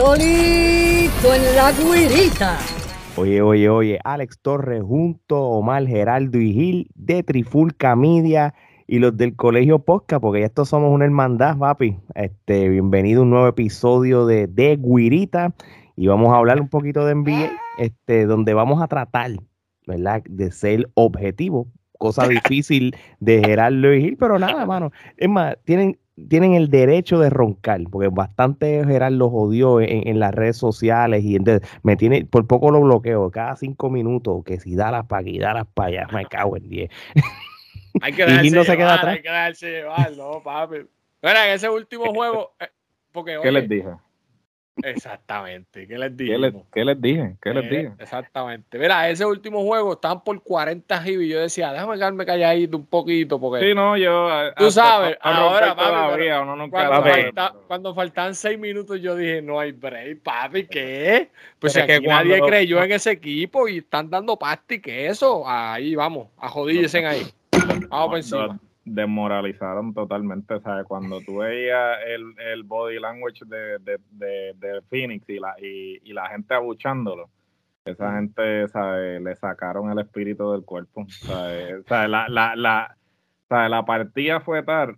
[0.00, 2.58] solito en la guirita.
[3.16, 8.54] Oye, oye, oye, Alex Torres junto a Omar Geraldo y Gil de Trifulca Media
[8.86, 11.98] y los del Colegio Posca, porque ya estos somos una hermandad, papi.
[12.14, 15.54] Este, bienvenido a un nuevo episodio de De Guirita
[15.96, 19.32] y vamos a hablar un poquito de NBA, este, donde vamos a tratar,
[19.86, 21.66] ¿verdad?, de ser objetivo,
[21.98, 24.92] cosa difícil de Geraldo y Gil, pero nada, mano.
[25.18, 25.98] Es más, tienen,
[26.28, 31.24] tienen el derecho de roncar, porque bastante Gerardo lo jodió en, en, las redes sociales
[31.24, 35.06] y entonces me tiene, por poco lo bloqueo, cada cinco minutos, que si da las
[35.06, 36.90] para aquí, da las para allá, me cago en diez.
[38.00, 39.14] Hay que darse no se queda atrás.
[39.16, 40.76] Hay que darse llevar, no, papi.
[41.22, 42.68] Mira, en ese último juego, eh,
[43.12, 43.88] porque, ¿qué les dije?
[44.82, 45.86] Exactamente.
[45.86, 46.32] ¿Qué les dije?
[46.32, 47.36] ¿Qué les, ¿Qué les, dije?
[47.40, 47.92] ¿Qué les eh, dije?
[47.98, 48.78] Exactamente.
[48.78, 53.40] Mira, ese último juego estaban por 40 y yo decía, déjame quedarme calladito un poquito
[53.40, 53.66] porque...
[53.66, 54.28] Sí, no, yo...
[54.56, 59.42] Tú sabes, ahora, papi, todavía, uno nunca cuando, falta, cuando, faltan 6 minutos yo dije,
[59.42, 61.30] no hay break, papi, ¿qué?
[61.58, 65.94] Pues si aquí nadie creyó en ese equipo y están dando pasta y eso, ahí
[65.94, 67.26] vamos, a jodíllesen ahí.
[67.88, 68.60] Vamos por encima
[68.94, 70.84] desmoralizaron totalmente, ¿sabes?
[70.86, 76.28] Cuando tú veías el, el body language de, de, de, Phoenix y la, y, la
[76.28, 77.30] gente abuchándolo,
[77.84, 79.22] esa gente, ¿sabes?
[79.22, 81.84] Le sacaron el espíritu del cuerpo, ¿sabes?
[81.88, 84.96] La, la, la, la partida fue tal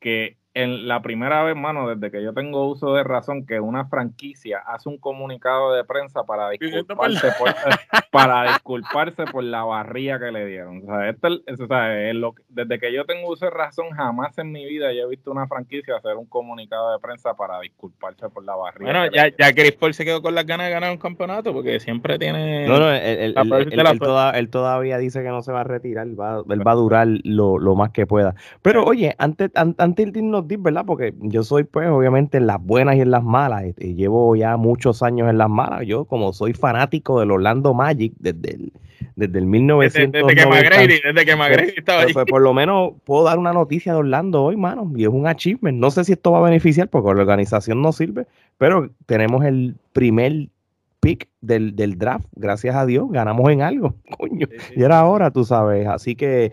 [0.00, 3.86] que en la primera vez, mano, desde que yo tengo uso de razón, que una
[3.86, 7.54] franquicia hace un comunicado de prensa para disculparse por,
[8.10, 10.82] para disculparse por la barría que le dieron.
[10.82, 14.50] O sea, esto, o sea, lo, desde que yo tengo uso de razón, jamás en
[14.50, 18.44] mi vida yo he visto una franquicia hacer un comunicado de prensa para disculparse por
[18.44, 18.92] la barría.
[18.92, 21.78] Bueno, ya, ya Chris Paul se quedó con las ganas de ganar un campeonato porque
[21.78, 22.66] siempre tiene.
[22.66, 26.74] No, no, él, todavía dice que no se va a retirar, va, él va a
[26.74, 28.34] durar lo, lo más que pueda.
[28.62, 30.84] Pero oye, antes, antes de irnos ¿verdad?
[30.86, 33.64] Porque yo soy, pues, obviamente en las buenas y en las malas.
[33.78, 35.86] Y llevo ya muchos años en las malas.
[35.86, 38.72] Yo, como soy fanático del Orlando Magic desde el,
[39.16, 40.22] desde el 1900.
[40.22, 42.12] Desde, que McGrady, desde que McGrady estaba ahí.
[42.12, 44.90] Pues, por lo menos puedo dar una noticia de Orlando hoy, mano.
[44.96, 45.78] Y es un achievement.
[45.78, 48.26] No sé si esto va a beneficiar porque la organización no sirve,
[48.58, 50.48] pero tenemos el primer
[51.00, 54.46] pick del, del, draft, gracias a Dios, ganamos en algo, coño.
[54.76, 55.86] y era hora, tú sabes.
[55.86, 56.52] Así que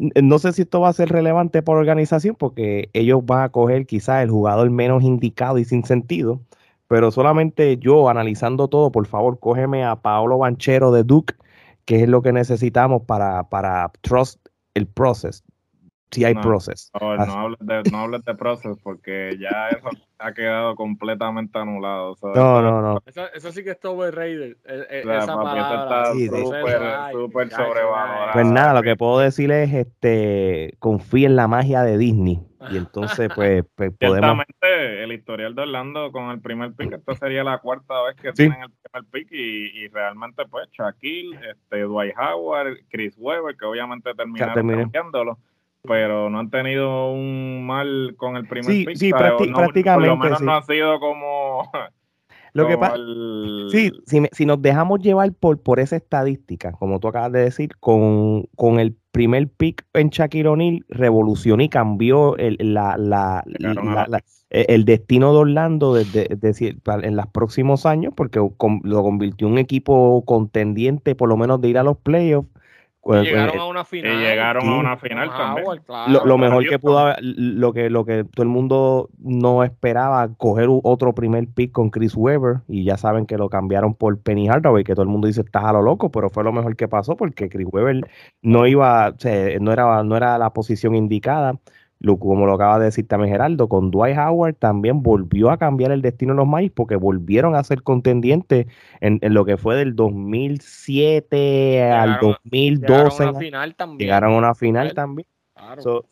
[0.00, 3.86] no sé si esto va a ser relevante por organización porque ellos van a coger
[3.86, 6.40] quizás el jugador menos indicado y sin sentido,
[6.88, 11.34] pero solamente yo analizando todo, por favor, cógeme a Paolo Banchero de Duke,
[11.84, 14.40] que es lo que necesitamos para, para trust
[14.74, 15.44] el process.
[16.10, 16.90] Si hay process.
[17.00, 22.16] No, no hables de, no hables de process porque ya eso ha quedado completamente anulado.
[22.22, 23.02] no, no, no.
[23.06, 24.56] Eso, sí que es overrated.
[24.64, 26.12] E, e, esa palabra.
[26.12, 28.32] Sí, súper, sobrevalorado.
[28.32, 32.40] Pues nada, lo que puedo decir es, este, confía en la magia de Disney.
[32.70, 34.44] Y entonces, pues, pues podemos...
[34.60, 38.62] el historial de Orlando con el primer pick, esta sería la cuarta vez que tienen
[38.62, 44.12] el primer pick y, y realmente, pues, Shaquille, este, Dwight Howard, Chris Webber, que obviamente
[44.14, 45.38] terminaron cambiándolo
[45.82, 48.96] pero no han tenido un mal con el primer sí, pick.
[48.96, 49.82] Sí, prácticamente.
[49.82, 51.70] Por lo menos no ha sido como.
[52.52, 52.96] Lo que pasa.
[53.70, 57.76] Sí, si, si, nos dejamos llevar por, por esa estadística, como tú acabas de decir,
[57.78, 63.44] con, con el primer pick en Shaquille O'Neal, revolucionó y cambió el, la, la,
[64.50, 69.52] e, el destino de Orlando desde, desde, en los próximos años, porque lo convirtió en
[69.52, 72.48] un equipo contendiente, por lo menos de ir a los playoffs
[73.04, 74.12] llegaron pues, a una final.
[74.12, 75.66] Y llegaron a una final también.
[76.24, 80.68] lo, mejor que pudo haber, lo que, lo que todo el mundo no esperaba, coger
[80.82, 84.84] otro primer pick con Chris Webber, y ya saben que lo cambiaron por Penny Hardaway,
[84.84, 87.16] que todo el mundo dice estás a lo loco, pero fue lo mejor que pasó
[87.16, 88.08] porque Chris Webber
[88.42, 91.58] no iba, o sea, no era, no era la posición indicada
[92.18, 96.02] como lo acaba de decir también Geraldo, con Dwight Howard también volvió a cambiar el
[96.02, 98.66] destino de los Maíz porque volvieron a ser contendientes
[99.00, 102.88] en, lo que fue del 2007 al 2012.
[102.88, 103.98] Llegaron a una final también.
[103.98, 105.26] Llegaron a una final también.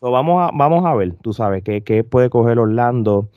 [0.01, 3.29] vamos, a, vamos a ver, tú sabes, qué, qué puede coger Orlando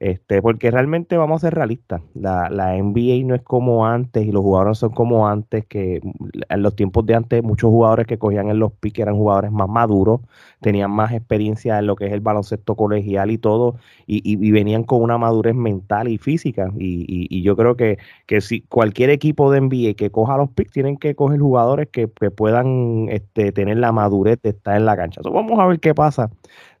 [0.00, 4.30] este, porque realmente vamos a ser realistas, la, la NBA no es como antes y
[4.30, 6.00] los jugadores son como antes, que
[6.48, 9.68] en los tiempos de antes muchos jugadores que cogían en los piques eran jugadores más
[9.68, 10.20] maduros,
[10.60, 13.76] tenían más experiencia en lo que es el baloncesto colegial y todo,
[14.06, 16.70] y, y, venían con una madurez mental y física.
[16.76, 20.72] Y, y, yo creo que, que si cualquier equipo de NBA que coja los picks,
[20.72, 24.96] tienen que coger jugadores que, que puedan este, tener la madurez de estar en la
[24.96, 25.20] cancha.
[25.24, 26.30] vamos a ver qué pasa.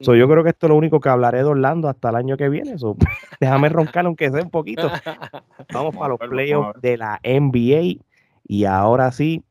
[0.00, 2.36] So, yo creo que esto es lo único que hablaré de Orlando hasta el año
[2.36, 2.78] que viene.
[2.78, 2.96] So,
[3.40, 4.88] déjame roncar aunque sea un poquito.
[5.72, 8.02] Vamos para los playoffs de la NBA.
[8.50, 9.42] Y ahora sí,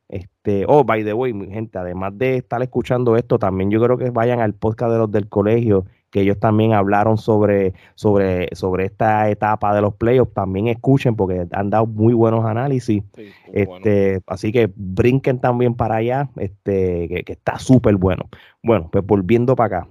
[0.48, 3.98] este, oh, by the way, mi gente, además de estar escuchando esto, también yo creo
[3.98, 8.86] que vayan al podcast de los del colegio que ellos también hablaron sobre, sobre, sobre
[8.86, 13.04] esta etapa de los playoffs, también escuchen porque han dado muy buenos análisis.
[13.52, 18.30] este, Así que brinquen también para allá, este, que, que está súper bueno.
[18.64, 19.90] Bueno, pues volviendo para acá.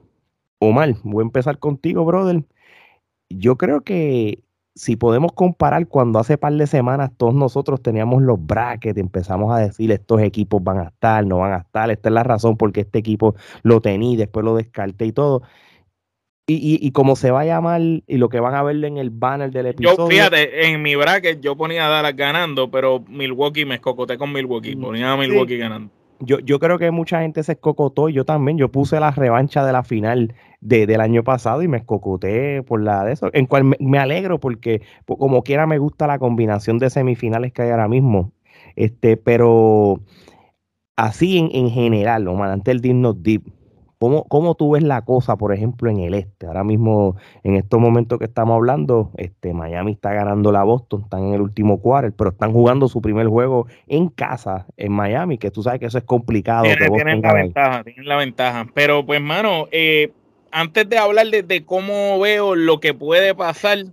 [0.59, 2.43] Omar, voy a empezar contigo, brother.
[3.29, 4.43] Yo creo que
[4.77, 9.59] si podemos comparar cuando hace par de semanas todos nosotros teníamos los brackets, empezamos a
[9.59, 12.83] decir estos equipos van a estar, no van a estar, esta es la razón porque
[12.83, 15.43] este equipo lo tenía, después lo descarté y todo.
[16.49, 19.11] Y, y, como se va a llamar y lo que van a ver en el
[19.11, 19.97] banner del episodio.
[19.97, 24.33] Yo, fíjate, en mi bracket yo ponía a Dallas ganando, pero Milwaukee me escocoté con
[24.33, 25.91] Milwaukee, mm, ponía a Milwaukee ganando
[26.21, 29.73] yo, yo creo que mucha gente se escocotó, yo también, yo puse la revancha de
[29.73, 30.35] la final
[30.67, 34.41] de, del año pasado y me escocoté por la de eso, en cual me, alegro
[34.41, 38.33] porque como quiera me gusta la combinación de semifinales que hay ahora mismo,
[38.75, 40.01] este, pero
[40.97, 43.45] así en, en general, Omar, antes el Digno Deep,
[43.99, 46.47] ¿Cómo, ¿Cómo, tú ves la cosa, por ejemplo, en el este?
[46.47, 51.25] Ahora mismo, en estos momentos que estamos hablando, este, Miami está ganando la Boston, están
[51.25, 55.51] en el último quarter, pero están jugando su primer juego en casa, en Miami, que
[55.51, 56.65] tú sabes que eso es complicado.
[56.65, 58.67] Tienen, la ventaja, tienen la ventaja.
[58.75, 60.13] Pero pues, mano, eh,
[60.51, 63.85] antes de hablar de, cómo veo lo que puede pasar,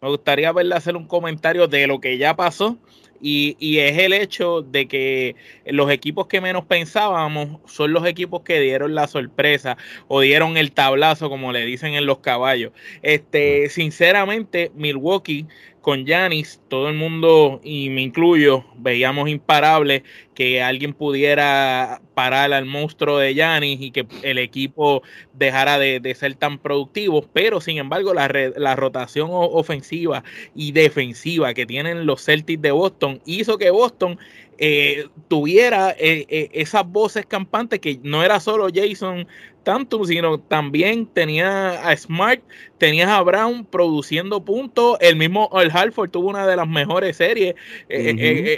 [0.00, 2.78] me gustaría verle hacer un comentario de lo que ya pasó
[3.20, 5.34] y, es el hecho de que
[5.66, 10.72] los equipos que menos pensábamos son los equipos que dieron la sorpresa o dieron el
[10.72, 12.72] tablazo, como le dicen en los caballos.
[13.02, 15.46] Este, sinceramente, Milwaukee
[15.80, 20.02] con Yanis, todo el mundo, y me incluyo, veíamos imparable
[20.38, 25.02] que alguien pudiera parar al monstruo de Yanis y que el equipo
[25.32, 30.22] dejara de, ser tan productivo, pero sin embargo la, la, rotación ofensiva
[30.54, 34.16] y defensiva que tienen los Celtics de Boston hizo que Boston
[34.60, 39.28] eh, tuviera eh, eh, esas voces campantes que no era solo Jason
[39.62, 42.40] tanto, sino también tenía a Smart,
[42.78, 47.54] tenías a Brown produciendo puntos, el mismo el Halford tuvo una de las mejores series,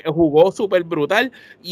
[0.06, 1.32] jugó súper brutal
[1.62, 1.69] y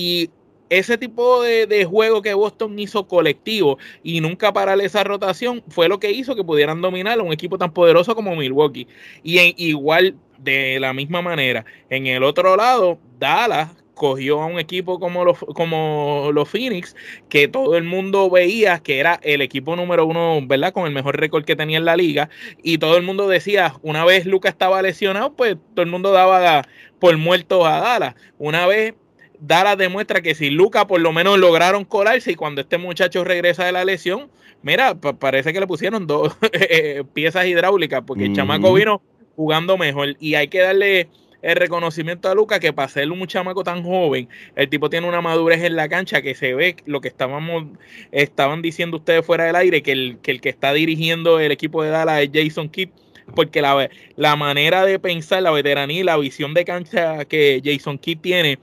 [0.71, 5.99] ese tipo de, juego que Boston hizo colectivo y nunca parar esa rotación fue lo
[5.99, 8.87] que hizo que pudieran dominar a un equipo tan poderoso como Milwaukee.
[9.23, 14.59] Y en, igual, de la misma manera, en el otro lado, Dallas cogió a un
[14.59, 16.95] equipo como los, como los Phoenix,
[17.29, 20.73] que todo el mundo veía que era el equipo número uno, ¿verdad?
[20.73, 22.31] Con el mejor récord que tenía en la liga.
[22.63, 26.63] Y todo el mundo decía, una vez Lucas estaba lesionado, pues todo el mundo daba
[27.01, 28.15] por muerto a Dallas.
[28.39, 28.95] Una vez
[29.41, 33.65] Dallas demuestra que si Lucas por lo menos lograron colarse y cuando este muchacho regresa
[33.65, 34.31] de la lesión,
[34.63, 36.37] mira, parece que le pusieron dos
[37.15, 39.03] piezas hidráulicas porque el chamaco vino
[39.37, 40.17] jugando mejor.
[40.19, 41.09] Y hay que darle
[41.43, 45.21] el reconocimiento a Lucas que para ser un chamaco tan joven, el tipo tiene una
[45.21, 47.67] madurez en la cancha que se ve lo que estábamos
[48.11, 51.83] estaban diciendo ustedes fuera del aire, que el que, el que está dirigiendo el equipo
[51.83, 52.89] de Dallas es Jason Kidd,
[53.37, 57.99] porque la, la manera de pensar, la veteranía y la visión de cancha que Jason
[57.99, 58.59] Kidd tiene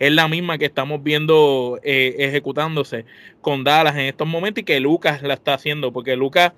[0.00, 3.04] es la misma que estamos viendo eh, ejecutándose
[3.42, 6.52] con Dallas en estos momentos y que Lucas la está haciendo, porque Lucas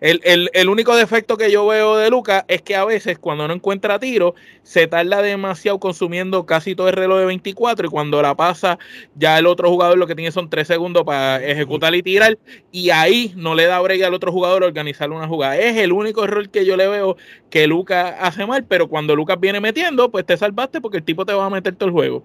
[0.00, 3.98] el, único defecto que yo veo de Lucas es que a veces cuando no encuentra
[3.98, 8.78] tiro se tarda demasiado consumiendo casi todo el reloj de 24 y cuando la pasa
[9.14, 12.38] ya el otro jugador lo que tiene son 3 segundos para ejecutar y tirar
[12.72, 15.56] y ahí no le da break al otro jugador organizar una jugada.
[15.56, 17.16] Es el único error que yo le veo
[17.50, 21.24] que Lucas hace mal, pero cuando Lucas viene metiendo pues te salvaste porque el tipo
[21.24, 22.24] te va a meter todo el juego.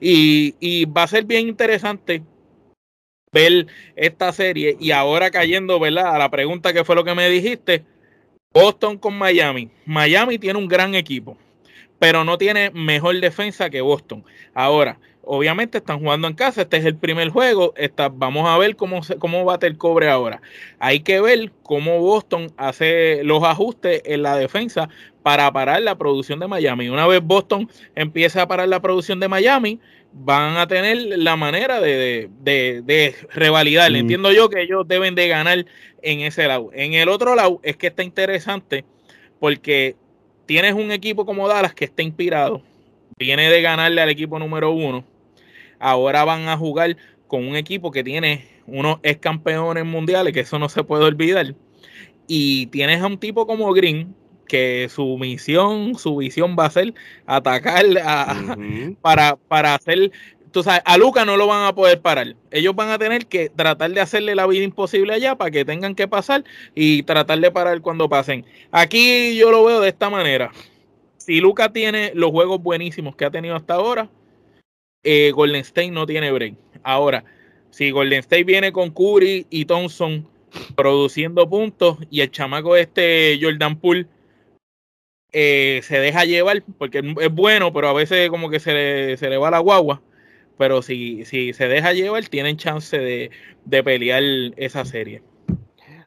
[0.00, 2.22] Y, y va a ser bien interesante
[3.32, 6.14] ver esta serie y ahora cayendo, ¿verdad?
[6.14, 7.82] A la pregunta que fue lo que me dijiste,
[8.52, 9.70] Boston con Miami.
[9.86, 11.38] Miami tiene un gran equipo,
[11.98, 14.22] pero no tiene mejor defensa que Boston.
[14.52, 18.76] Ahora, obviamente están jugando en casa, este es el primer juego, está, vamos a ver
[18.76, 20.42] cómo, cómo bate el cobre ahora.
[20.78, 24.90] Hay que ver cómo Boston hace los ajustes en la defensa
[25.22, 26.90] para parar la producción de Miami.
[26.90, 29.80] Una vez Boston empieza a parar la producción de Miami,
[30.12, 33.90] van a tener la manera de, de, revalidar.
[33.90, 33.96] Mm.
[33.96, 35.66] Entiendo yo que ellos deben de ganar
[36.02, 36.70] en ese lado.
[36.72, 38.84] En el otro lado es que está interesante
[39.40, 39.96] porque
[40.46, 42.62] tienes un equipo como Dallas que está inspirado,
[43.18, 45.04] viene de ganarle al equipo número uno.
[45.78, 50.58] Ahora van a jugar con un equipo que tiene unos ex campeones mundiales, que eso
[50.58, 51.54] no se puede olvidar.
[52.26, 54.14] Y tienes a un tipo como Green,
[54.46, 56.94] que su misión, su visión va a ser
[57.26, 57.84] atacar
[59.02, 60.12] para, para hacer
[60.52, 62.36] tú sabes, a Luca no lo van a poder parar.
[62.50, 65.94] Ellos van a tener que tratar de hacerle la vida imposible allá para que tengan
[65.94, 66.44] que pasar
[66.74, 68.44] y tratar de parar cuando pasen.
[68.70, 70.52] Aquí yo lo veo de esta manera.
[71.16, 74.08] Si Luca tiene los juegos buenísimos que ha tenido hasta ahora,
[75.02, 76.54] eh, Golden State no tiene break.
[76.82, 77.24] Ahora,
[77.70, 80.28] si Golden State viene con Curry y Thompson
[80.76, 84.06] produciendo puntos y el chamaco este Jordan Poole
[85.32, 89.28] eh, se deja llevar porque es bueno, pero a veces como que se le, se
[89.28, 90.02] le va la guagua.
[90.58, 93.30] Pero si, si se deja llevar, tienen chance de,
[93.64, 94.22] de pelear
[94.56, 95.22] esa serie.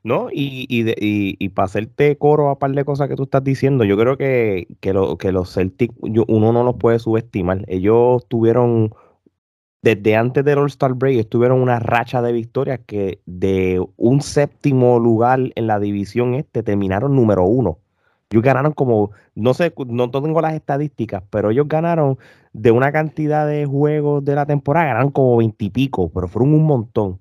[0.03, 0.29] ¿no?
[0.32, 3.84] Y, y, y, y, para hacerte coro a par de cosas que tú estás diciendo,
[3.86, 7.65] yo creo que, que, lo, que los Celtics, uno no los puede subestimar.
[7.67, 8.94] Ellos tuvieron,
[9.82, 15.39] desde antes del All-Star Break, estuvieron una racha de victorias que de un séptimo lugar
[15.55, 17.79] en la división este terminaron número uno.
[18.32, 22.17] Ellos ganaron como, no sé, no tengo las estadísticas, pero ellos ganaron
[22.53, 27.20] de una cantidad de juegos de la temporada, ganaron como veintipico, pero fueron un montón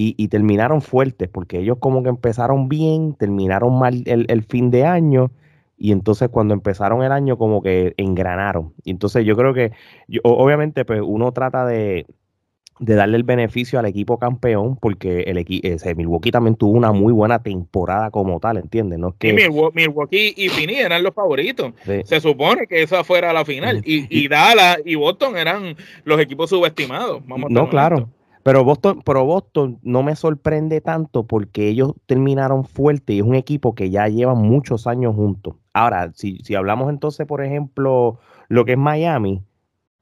[0.00, 5.32] y, terminaron fuertes, porque ellos como que empezaron bien, terminaron mal el, fin de año,
[5.76, 8.74] y entonces cuando empezaron el año como que engranaron.
[8.84, 9.72] Y entonces yo creo que,
[10.22, 12.06] obviamente, pues uno trata de,
[12.78, 17.42] darle el beneficio al equipo campeón, porque el ese, Milwaukee también tuvo una muy buena
[17.42, 18.98] temporada como tal, ¿entiendes?
[18.98, 19.32] No que...
[19.32, 21.72] Milwaukee y Fini eran los favoritos.
[22.04, 23.82] Se supone que esa fuera la final.
[23.84, 27.22] Y, y Dallas y Boston eran los equipos subestimados.
[27.26, 28.08] Vamos no, claro.
[28.42, 33.34] Pero Boston, pero Boston no me sorprende tanto porque ellos terminaron fuerte y es un
[33.34, 35.56] equipo que ya lleva muchos años juntos.
[35.74, 38.18] Ahora, si, si hablamos entonces, por ejemplo,
[38.48, 39.42] lo que es Miami,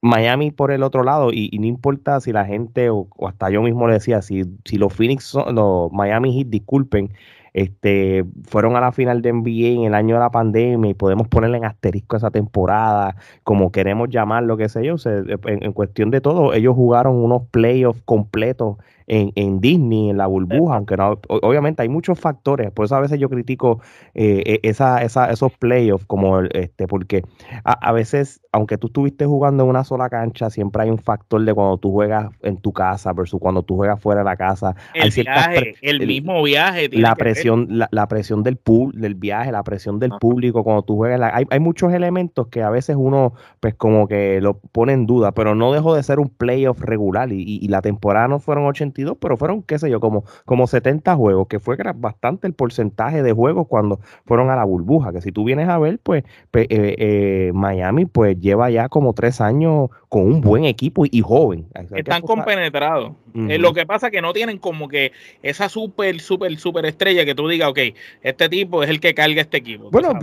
[0.06, 3.86] Miami por el otro lado, y, no importa si la gente, o, hasta yo mismo
[3.86, 7.12] le decía, si, si los Phoenix, los Miami Heat, disculpen,
[7.52, 11.26] este, fueron a la final de NBA en el año de la pandemia y podemos
[11.28, 16.20] ponerle en asterisco esa temporada, como queremos llamarlo, qué sé yo, en, en, cuestión de
[16.20, 21.82] todo, ellos jugaron unos playoffs completos en, en Disney, en la burbuja, aunque no, obviamente
[21.82, 23.80] hay muchos factores, por eso a veces yo critico
[24.14, 27.22] eh, e, esa, esa, esos playoffs, como este, porque
[27.64, 31.54] a, veces, aunque tú estuviste jugando en una sola cancha, siempre hay un factor de
[31.54, 34.75] cuando tú juegas en tu casa versus cuando tú juegas fuera de la casa.
[34.94, 36.88] El viaje, el, mismo viaje.
[36.92, 41.30] La presión, la, presión del pool, del viaje, la presión del público cuando tú juegas.
[41.32, 45.32] hay, hay muchos elementos que a veces uno, pues como que lo pone en duda,
[45.32, 48.66] pero no dejó de ser un playoff regular y, y, y la temporada no fueron
[48.66, 53.23] 80 pero fueron, qué sé yo, como, como 70 juegos, que fue bastante el porcentaje
[53.23, 56.25] de juegos cuando fueron a la burbuja, que si tú vienes a ver, pues
[56.55, 61.67] eh, eh, Miami pues lleva ya como tres años con un buen equipo y, joven.
[61.95, 63.12] Están compenetrados.
[63.35, 65.12] Eh, lo que pasa es que no tienen como que
[65.43, 67.81] esa súper, súper, súper estrella que tú digas, ok,
[68.23, 69.91] este tipo es el que carga este equipo.
[69.91, 70.19] Bueno,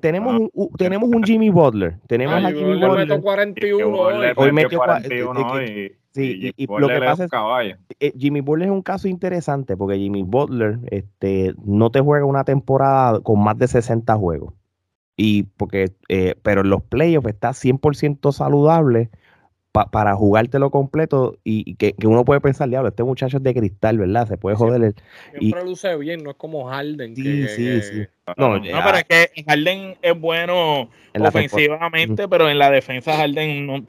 [0.00, 1.94] tenemos, un, tenemos un Jimmy Butler.
[2.08, 3.20] Tenemos a Jimmy Butler.
[3.20, 3.98] 41
[4.36, 4.52] hoy.
[4.52, 5.96] metió 41 hoy.
[6.16, 9.98] Sí, y, lo que pasa es que eh, Jimmy Butler es un caso interesante porque
[9.98, 14.54] Jimmy Butler este, no te juega una temporada con más de 60 juegos.
[15.14, 19.10] Y porque, eh, pero en los playoffs está 100% saludable
[19.84, 24.26] para jugártelo completo y, que, uno puede pensar, diablo, este muchacho es de cristal, ¿verdad?
[24.26, 24.82] Se puede joder.
[24.82, 24.94] El,
[25.38, 27.14] Siempre y, luce bien, no es como Harden.
[27.14, 28.06] Sí, sí, sí.
[28.36, 33.84] No, no, pero es que Harden es bueno ofensivamente, pero en la defensa Harden no.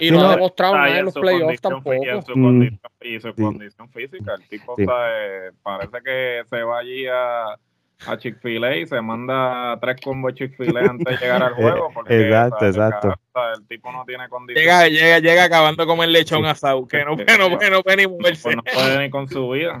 [0.00, 1.94] Y no, ha demostrado nada en los playoffs tampoco.
[1.94, 4.34] Y su, condición, y su condición física.
[4.34, 4.74] El tipo
[5.62, 7.56] parece que se va allí a
[8.06, 11.90] a Chick-fil-A y se manda tres combos Chick-fil-A antes de llegar al eh, juego.
[11.94, 13.14] Porque, exacto, exacto.
[13.56, 14.64] el tipo no tiene condiciones.
[14.64, 18.06] Llega, llega, llega acabando como el lechón asado, que no, que no, no puede ni
[18.06, 18.42] moverse.
[18.42, 19.80] Pues no puede ni con su vida.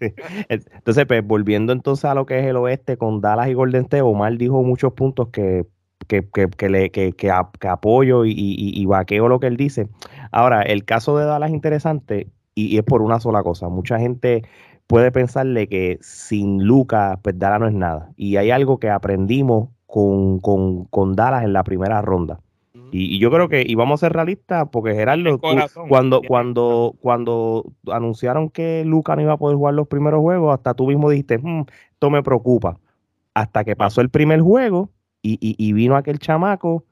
[0.48, 4.02] Entonces, pues volviendo entonces a lo que es el oeste con Dallas y Golden State,
[4.02, 5.64] Omar dijo muchos puntos que
[6.08, 9.88] que, que, que, le, que, que, apoyo y, y, y, vaqueo lo que él dice.
[10.32, 13.68] Ahora, el caso de Dallas es interesante y, y es por una sola cosa.
[13.68, 14.42] Mucha gente
[14.92, 18.10] puede pensarle que sin Lucas, pues Dallas no es nada.
[18.14, 22.40] Y hay algo que aprendimos con, con, con Dallas en la primera ronda.
[22.90, 25.40] Y, yo creo que, y vamos a ser realistas, porque Gerardo,
[25.88, 30.74] cuando, cuando, cuando anunciaron que Lucas no iba a poder jugar los primeros juegos, hasta
[30.74, 32.78] tú mismo dijiste, mm, esto me preocupa.
[33.32, 34.90] Hasta que pasó el primer juego
[35.22, 36.84] y, y, vino aquel chamaco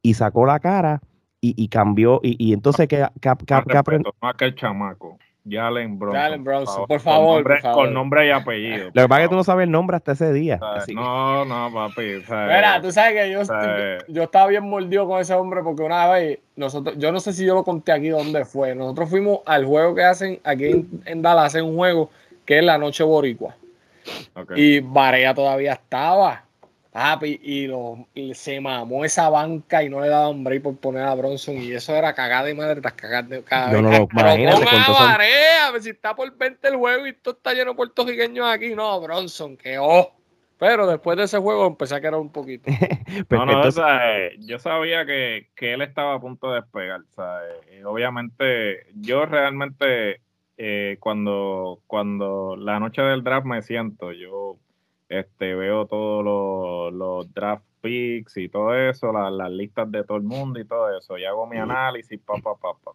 [0.00, 1.02] y sacó la cara
[1.42, 2.18] y, cambió.
[2.22, 3.28] Y, entonces, ¿qué, qué,
[4.22, 5.18] aquel chamaco.
[5.48, 6.20] Jalen Bronson.
[6.20, 7.44] Jalen Bronson, por favor,
[7.74, 8.90] con nombre, y apellido.
[8.92, 10.60] Lo que pasa es que tú no sabes el nombre hasta ese día.
[10.94, 12.22] No, no, papi.
[12.28, 13.42] Mira, tú sabes que yo,
[14.08, 17.44] yo, estaba bien mordido con ese hombre porque una vez, nosotros, yo no sé si
[17.44, 18.74] yo lo conté aquí dónde fue.
[18.74, 22.10] Nosotros fuimos al juego que hacen aquí en, Dallas, hacen un juego
[22.44, 23.56] que es la Noche Boricua.
[24.54, 26.44] Y Barea todavía estaba.
[26.92, 31.04] Papi, y, lo, y se mamó esa banca y no le daban break por poner
[31.04, 31.56] a Bronson.
[31.56, 34.66] Y eso era cagada de madre tras cagada de cada no, no, no, imagínate.
[34.68, 38.74] a ver si está por 20 el juego y esto está lleno de puertorriqueños aquí.
[38.74, 40.12] No, Bronson, que oh.
[40.58, 42.70] Pero después de ese juego empecé a quedar un poquito.
[43.30, 47.00] no, no, o sea, yo sabía que, que, él estaba a punto de despegar.
[47.00, 47.40] O sea,
[47.86, 50.20] obviamente, yo realmente
[50.58, 54.58] eh, cuando, cuando la noche del draft me siento, yo
[55.12, 60.60] este, veo todos los, draft picks y todo eso, las listas de todo el mundo
[60.60, 62.92] y todo eso, y hago mi análisis, pa, pa, pa, pa.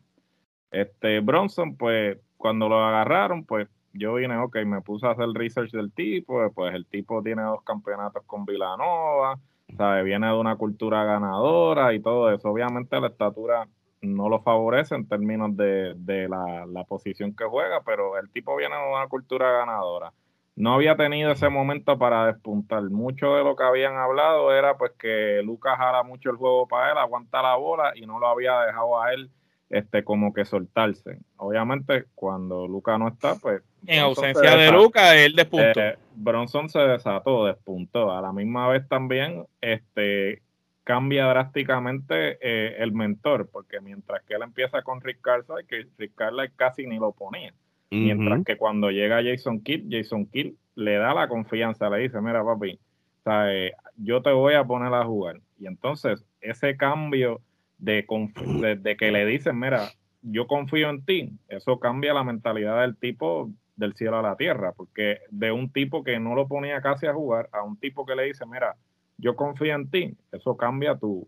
[0.72, 5.72] Este, Bronson, pues, cuando lo agarraron, pues, yo vine, ok, me puse a hacer research
[5.72, 9.40] del tipo, pues el tipo tiene dos campeonatos con Villanova,
[9.76, 10.04] ¿sabe?
[10.04, 12.50] viene de una cultura ganadora y todo eso.
[12.50, 13.68] Obviamente la estatura
[14.02, 18.90] no lo favorece en términos de, la, posición que juega, pero el tipo viene de
[18.94, 20.14] una cultura ganadora.
[20.58, 22.82] No había tenido ese momento para despuntar.
[22.82, 26.92] Mucho de lo que habían hablado era pues que Lucas jala mucho el juego para
[26.92, 29.30] él, aguanta la bola y no lo había dejado a él
[29.70, 31.20] este como que soltarse.
[31.36, 33.62] Obviamente cuando Lucas no está, pues...
[33.86, 35.80] En ausencia de Lucas, él despuntó.
[35.80, 38.12] Eh, Bronson se desató, despuntó.
[38.12, 40.42] A la misma vez también este
[40.84, 46.14] cambia drásticamente eh, el mentor, porque mientras que él empieza con Rick Carlisle, que Rick
[46.56, 47.54] casi ni lo ponía.
[47.90, 52.44] Mientras que cuando llega Jason Kidd, Jason Kidd le da la confianza, le dice, mira
[52.44, 52.80] papi,
[53.98, 55.40] yo te voy a poner a jugar.
[55.60, 57.42] Y entonces ese cambio
[57.78, 58.06] de,
[58.80, 59.90] de, que le dicen, mira,
[60.22, 64.74] yo confío en ti, eso cambia la mentalidad del tipo del cielo a la tierra,
[64.74, 68.16] porque de un tipo que no lo ponía casi a jugar a un tipo que
[68.16, 68.76] le dice, mira,
[69.18, 71.28] yo confío en ti, eso cambia tu,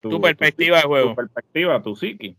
[0.00, 1.10] tu, perspectiva de juego.
[1.10, 2.36] Tu perspectiva, tu psiqui.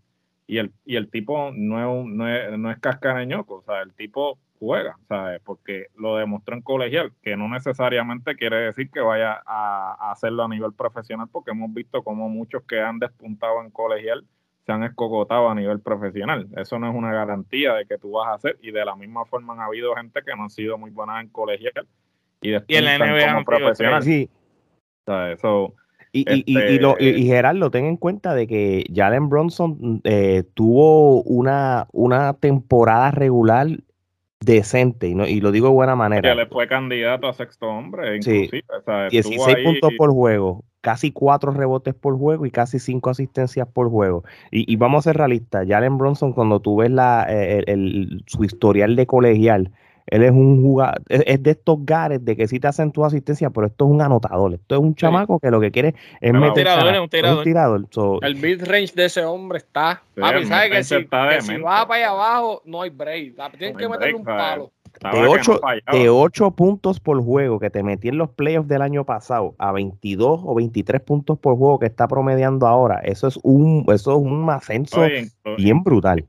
[0.49, 3.93] Y el, y el tipo no es, no es, no es cascareñoco, o sea, el
[3.93, 5.39] tipo juega, ¿sabes?
[5.45, 10.47] Porque lo demostró en colegial, que no necesariamente quiere decir que vaya a, hacerlo a
[10.47, 14.25] nivel profesional, porque hemos visto como muchos que han despuntado en colegial
[14.65, 16.47] se han escogotado a nivel profesional.
[16.57, 19.25] Eso no es una garantía de que tú vas a hacer, y de la misma
[19.25, 21.87] forma han habido gente que no han sido muy buenas en colegial
[22.41, 24.01] y después en la NBA como profesional.
[24.01, 24.27] Sí,
[26.11, 30.01] y, y, y, y, lo, y, este Gerardo, ten en cuenta de que Jalen Bronson
[30.03, 33.67] eh, tuvo una, una temporada regular
[34.39, 36.29] decente, y, no, y lo digo de buena manera.
[36.29, 38.63] Que le fue candidato a sexto hombre, inclusive.
[39.11, 44.23] 16 puntos por juego, casi 4 rebotes por juego y casi 5 asistencias por juego.
[44.51, 48.95] Y, vamos a ser realistas, Jalen Bronson, cuando tú ves la, eh, el, su historial
[48.95, 49.71] de colegial,
[50.09, 53.49] él es un jugador, es, de estos gares de que sí te hacen tu asistencia,
[53.49, 54.53] pero esto es un anotador.
[54.53, 56.49] Esto es un chamaco que lo que quiere es meter.
[56.49, 57.37] Un tirador, es un tirador.
[57.37, 58.25] Un tirador.
[58.25, 60.01] el mid range de ese hombre está.
[60.19, 63.35] papi, ¿sabes que, si, que si, va para allá abajo, no hay break.
[63.57, 64.71] Tienes que meterle un palo.
[65.13, 65.61] De 8,
[65.93, 69.71] de 8 puntos por juego que te metí en los playoffs del año pasado a
[69.71, 74.17] 22 o 23 puntos por juego que está promediando ahora, eso es un, eso es
[74.17, 75.01] un ascenso
[75.57, 76.25] bien brutal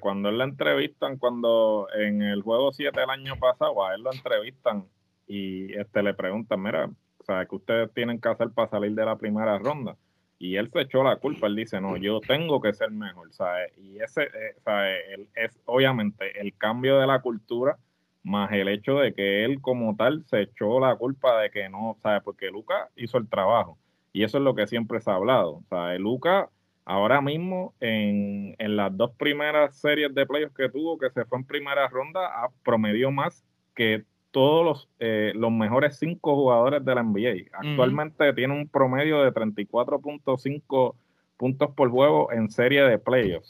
[0.00, 4.12] cuando él la entrevistan, cuando en el juego 7 del año pasado, a él lo
[4.12, 4.84] entrevistan
[5.26, 9.16] y este le preguntan, mira, ¿sabes que ustedes tienen que hacer para salir de la
[9.16, 9.96] primera ronda?
[10.38, 13.28] Y él se echó la culpa, él dice, no, yo tengo que ser mejor.
[13.76, 17.76] Y ese, eh, es obviamente el cambio de la cultura,
[18.22, 21.96] más el hecho de que él como tal se echó la culpa de que no,
[22.02, 22.22] ¿sabes?
[22.22, 23.78] Porque Luca hizo el trabajo.
[24.12, 25.62] Y eso es lo que siempre se ha hablado.
[25.68, 26.48] O Luca
[26.84, 31.44] ahora mismo en, las dos primeras series de playoffs que tuvo, que se fue en
[31.44, 37.02] primera ronda, ha promedió más que todos los, eh, los mejores cinco jugadores de la
[37.02, 37.48] NBA.
[37.52, 40.94] Actualmente tiene un promedio de 34.5
[41.40, 43.48] puntos por juego en serie de playoffs,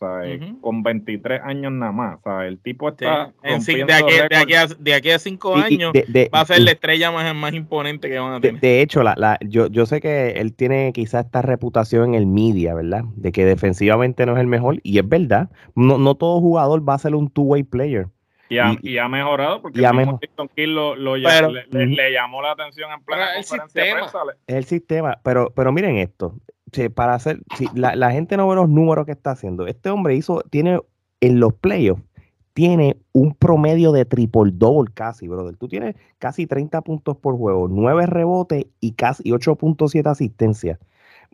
[0.60, 2.20] con 23 años nada más.
[2.46, 3.32] El tipo está.
[3.42, 5.92] de, aquí, a, cinco años
[6.32, 8.60] va a ser la estrella más, más imponente que van a tener.
[8.60, 12.26] De, hecho, la, la, yo, yo sé que él tiene quizás esta reputación en el
[12.28, 13.02] media, ¿verdad?
[13.16, 15.50] De que defensivamente no es el mejor, y es verdad.
[15.74, 18.06] No, no todo jugador va a ser un two-way player.
[18.48, 23.36] Y ha, y, ha, mejorado porque el lo, lo le, llamó la atención en plena
[23.36, 24.10] el sistema.
[24.48, 26.34] el sistema, pero, pero miren esto,
[26.94, 29.66] para hacer, si la, gente no ve los números que está haciendo.
[29.66, 30.80] Este hombre hizo, tiene
[31.20, 32.02] en los playoffs,
[32.52, 35.56] tiene un promedio de triple double casi, brother.
[35.56, 40.78] Tú tienes casi 30 puntos por juego, 9 rebotes y casi 8.7 asistencias.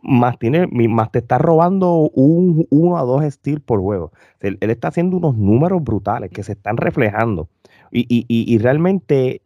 [0.03, 4.11] Más, tiene, más te está robando un 1 a 2 steals por juego.
[4.41, 7.49] Él, está haciendo unos números brutales que se están reflejando.
[7.91, 9.41] Y, y, y realmente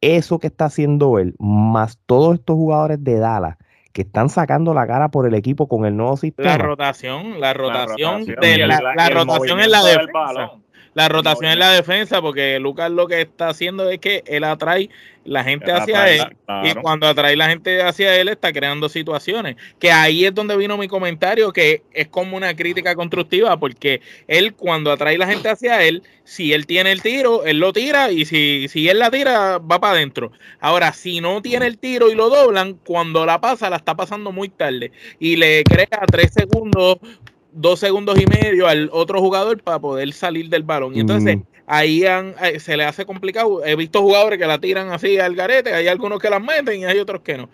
[0.00, 3.56] eso que está haciendo él, más todos estos jugadores de Dallas,
[3.92, 6.50] que están sacando la cara por el equipo con el nuevo sistema.
[6.50, 10.52] La rotación, la rotación, de la, rotación en la defensa.
[10.98, 14.90] La rotación en la defensa, porque Lucas lo que está haciendo es que él atrae
[15.24, 19.54] la gente hacia él y cuando atrae la gente hacia él está creando situaciones.
[19.78, 24.54] Que ahí es donde vino mi comentario, que es como una crítica constructiva, porque él
[24.54, 28.24] cuando atrae la gente hacia él, si él tiene el tiro, él lo tira y
[28.24, 30.32] si, si él la tira, va para adentro.
[30.58, 34.32] Ahora, si no tiene el tiro y lo doblan, cuando la pasa, la está pasando
[34.32, 36.96] muy tarde y le crea tres segundos
[37.52, 40.94] dos segundos y medio al otro jugador para poder salir del balón.
[40.96, 41.42] Y entonces mm.
[41.66, 43.64] ahí eh, se le hace complicado.
[43.64, 46.84] He visto jugadores que la tiran así al garete, hay algunos que las meten y
[46.84, 47.48] hay otros que no.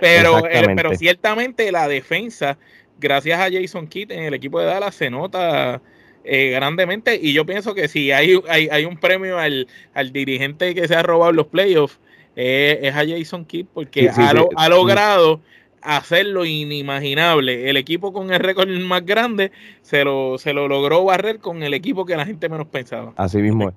[0.00, 2.58] Pero, eh, pero ciertamente la defensa,
[2.98, 5.80] gracias a Jason Kidd en el equipo de Dallas, se nota
[6.24, 7.18] eh, grandemente.
[7.20, 9.66] Y yo pienso que si hay, hay, un premio al,
[10.12, 12.00] dirigente que se ha robado los playoffs,
[12.34, 15.40] es a Jason Kidd, porque ha, logrado
[15.82, 17.68] hacer lo inimaginable.
[17.70, 21.74] El equipo con el récord más grande se lo, se lo logró barrer con el
[21.74, 23.12] equipo que la gente menos pensaba.
[23.16, 23.74] Así mismo es.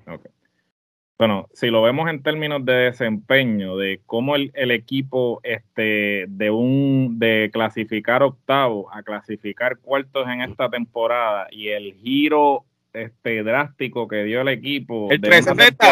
[1.18, 7.18] Bueno, si lo vemos en términos de desempeño, de cómo el, equipo este, de un
[7.18, 14.24] de clasificar octavo a clasificar cuartos en esta temporada y el giro este drástico que
[14.24, 15.90] dio el equipo el 360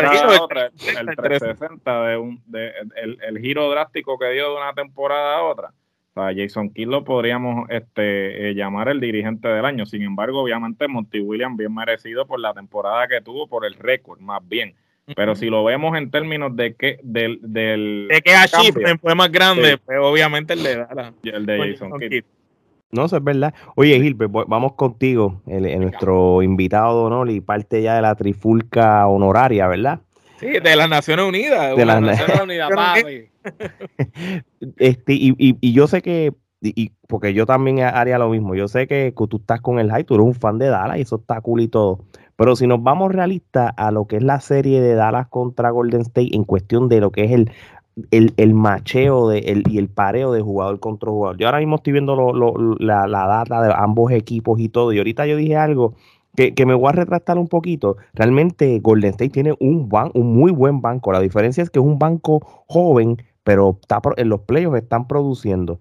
[1.00, 5.42] el 360 de un de, el, el, giro drástico que dio de una temporada a
[5.42, 5.74] otra
[6.14, 9.84] o Jason Kidd lo podríamos este, eh, llamar el dirigente del año.
[9.84, 14.20] Sin embargo, obviamente Monty Williams bien merecido por la temporada que tuvo, por el récord,
[14.20, 14.74] más bien.
[15.16, 19.30] Pero si lo vemos en términos de que del, del de que achievement fue más
[19.30, 20.86] grande, pues obviamente el de,
[21.24, 22.24] el de Jason Kidd.
[22.90, 23.52] No, eso es verdad.
[23.74, 29.06] Oye, Gilbert, vamos contigo, el, nuestro invitado de honor y parte ya de la trifulca
[29.08, 30.00] honoraria, ¿verdad?
[30.44, 31.76] Sí, de las Naciones Unidas.
[31.76, 32.70] De las Naciones Unidas,
[34.78, 38.86] este, y, y, yo sé que, y, porque yo también haría lo mismo, yo sé
[38.86, 41.40] que, tú estás con el hype, tú eres un fan de Dallas y eso está
[41.40, 42.04] cool y todo.
[42.36, 46.00] Pero si nos vamos realistas a lo que es la serie de Dallas contra Golden
[46.02, 47.50] State en cuestión de lo que es el,
[48.10, 51.36] el, macheo de, el, y el pareo de jugador contra jugador.
[51.38, 52.16] Yo ahora mismo estoy viendo
[52.80, 54.92] la, la, data de ambos equipos y todo.
[54.92, 55.94] Y ahorita yo dije algo
[56.36, 57.96] que, me voy a retractar un poquito.
[58.12, 61.12] Realmente Golden State tiene un, un muy buen banco.
[61.12, 65.78] La diferencia es que es un banco joven, pero está en los playoffs están produciendo.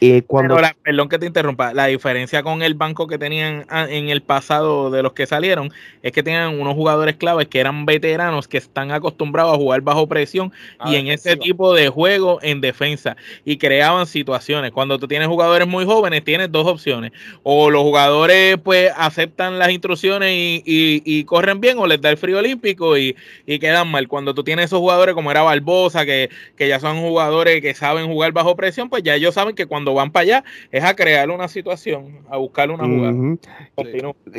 [0.00, 0.56] Eh, cuando...
[0.82, 4.90] perdón que te interrumpa, la diferencia con el banco que tenían ah, en el pasado
[4.90, 5.70] de los que salieron
[6.02, 10.08] es que tenían unos jugadores claves que eran veteranos que están acostumbrados a jugar bajo
[10.08, 10.52] presión
[10.86, 14.72] y en ese tipo de juego en defensa y creaban situaciones.
[14.72, 17.12] Cuando tú tienes jugadores muy jóvenes, tienes dos opciones.
[17.42, 22.38] O los jugadores pues aceptan las instrucciones y, corren bien o les da el frío
[22.38, 24.08] olímpico y, quedan mal.
[24.08, 28.06] Cuando tú tienes esos jugadores como era Barbosa, que, que ya son jugadores que saben
[28.06, 30.94] jugar bajo presión, pues ya ellos saben que cuando cuando van para allá es a
[30.94, 33.12] crear una situación, a buscar una jugada.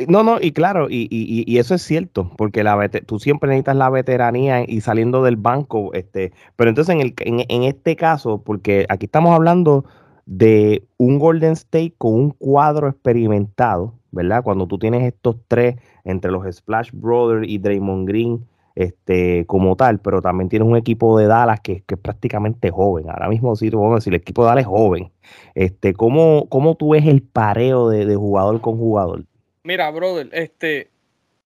[0.08, 3.76] No, no, y claro, y, y, y, eso es cierto, porque la tú siempre necesitas
[3.76, 8.42] la veteranía y saliendo del banco, este, pero entonces en, el, en, en este caso,
[8.42, 9.84] porque aquí estamos hablando
[10.24, 14.42] de un Golden State con un cuadro experimentado, ¿verdad?
[14.42, 20.00] Cuando tú tienes estos tres entre los Splash Brothers y Draymond Green, este, como tal,
[20.00, 23.08] pero también tienes un equipo de Dallas que, que es prácticamente joven.
[23.08, 25.12] Ahora mismo sí, vamos a decir, el equipo de Dallas es joven.
[25.54, 29.24] Este, ¿cómo, ¿Cómo tú ves el pareo de, jugador con jugador?
[29.62, 30.88] Mira, brother, este,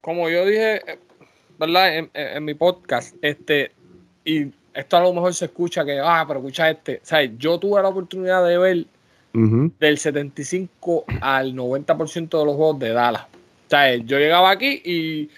[0.00, 0.82] como yo dije,
[1.58, 2.08] ¿verdad?
[2.14, 3.70] En, mi podcast, este,
[4.24, 7.30] y esto a lo mejor se escucha que, ah, pero escucha este, ¿sabes?
[7.38, 8.86] Yo tuve la oportunidad de ver
[9.32, 13.26] del 75 al 90% de los juegos de Dallas.
[13.68, 14.04] ¿Sabes?
[14.04, 15.30] Yo llegaba aquí y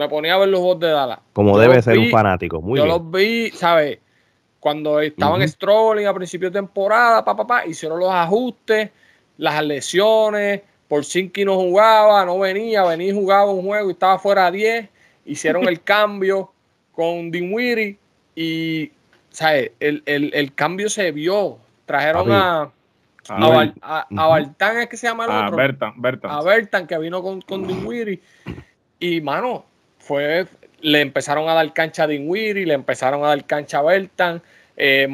[0.00, 1.18] me ponía a ver los juegos de Dallas.
[1.34, 2.96] Como debe ser un fanático, muy yo bien.
[2.96, 3.98] Yo los vi, ¿sabes?
[4.58, 8.88] Cuando estaban strolling a principio de temporada, pa, pa, pa, hicieron los ajustes,
[9.36, 14.18] las lesiones, por Sinky no jugaba, no venía, venía y jugaba un juego y estaba
[14.18, 14.88] fuera a 10,
[15.26, 16.50] hicieron el cambio
[16.92, 17.98] con Dinwiddie
[18.34, 18.92] y,
[19.28, 19.72] ¿sabes?
[19.80, 22.72] El, el, el, cambio se vio, trajeron a...
[23.28, 24.38] A, a,
[24.80, 25.60] es que se llama el otro.
[26.30, 28.20] A Bertan, que vino con, con Dinwiddie.
[28.98, 29.66] Y, mano,
[30.10, 30.44] fue,
[30.80, 34.42] le empezaron a dar cancha a Dinwiddie, le empezaron a dar cancha a Bertan,
[34.76, 35.06] eh,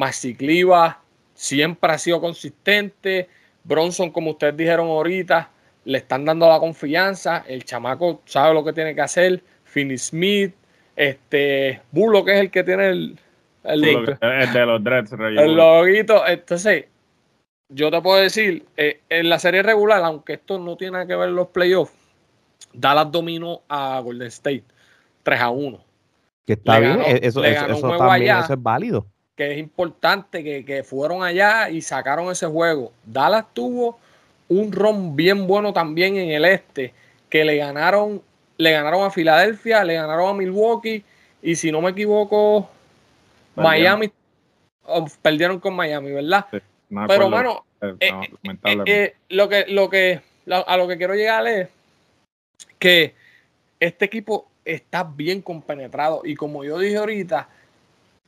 [1.34, 3.28] siempre ha sido consistente,
[3.62, 5.50] Bronson, como ustedes dijeron ahorita,
[5.84, 10.54] le están dando la confianza, el chamaco sabe lo que tiene que hacer, Finney Smith,
[10.96, 13.18] este, Bulo, que es el que tiene el,
[13.64, 16.86] el, de los dreads, el loguito, entonces,
[17.68, 21.28] yo te puedo decir, eh, en la serie regular, aunque esto no tiene que ver
[21.28, 21.92] los playoffs,
[22.72, 24.64] Dallas dominó a Golden State
[25.26, 25.80] 3 a 1.
[26.46, 29.04] Que está bien, eso, también es válido.
[29.34, 32.92] Que es importante que, fueron allá y sacaron ese juego.
[33.04, 33.98] Dallas tuvo
[34.48, 36.94] un ron bien bueno también en el este,
[37.28, 38.22] que le ganaron,
[38.56, 41.02] le ganaron a Filadelfia, le ganaron a Milwaukee,
[41.42, 42.70] y si no me equivoco,
[43.56, 44.12] Miami,
[44.84, 46.46] oh, perdieron con Miami, ¿verdad?
[47.08, 51.68] Pero bueno, eh, eh, eh, lo que, lo que, a lo que quiero llegar es
[52.78, 53.16] que
[53.80, 56.22] este equipo está bien compenetrado.
[56.24, 57.48] Y como yo dije ahorita,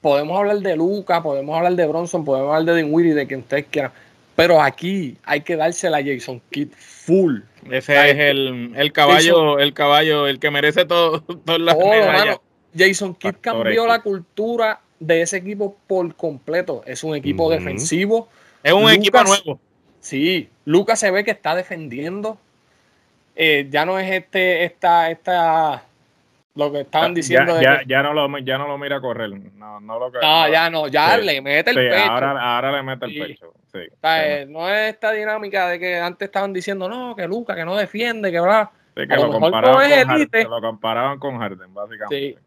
[0.00, 3.66] podemos hablar de Luca, podemos hablar de Bronson, podemos hablar de Dinwiddie, de quien ustedes
[3.70, 3.92] quieran.
[4.36, 7.40] Pero aquí hay que dársela a Jason Kidd full.
[7.70, 11.76] Ese es el, caballo, el caballo, el que merece todo, todas las
[12.76, 16.82] Jason Kidd cambió la cultura de ese equipo por completo.
[16.86, 18.28] Es un equipo defensivo.
[18.62, 19.60] Es un equipo nuevo.
[20.00, 22.38] Sí, Lucas se ve que está defendiendo.
[23.34, 25.84] Eh, ya no es este, esta, esta,
[26.58, 27.60] lo que estaban diciendo.
[27.62, 29.30] Ya, ya, no, lo, ya no lo mira correr.
[29.30, 32.10] No, no, lo, no, ya no, ya le mete el pecho.
[32.10, 33.54] Ahora, ahora le mete el pecho.
[33.72, 37.64] Sí, eh, no es esta dinámica de que antes estaban diciendo, no, que Lucas, que
[37.64, 38.72] no defiende, que va.
[38.94, 42.38] que lo, comparaban con Harden, lo comparaban con Harden, básicamente.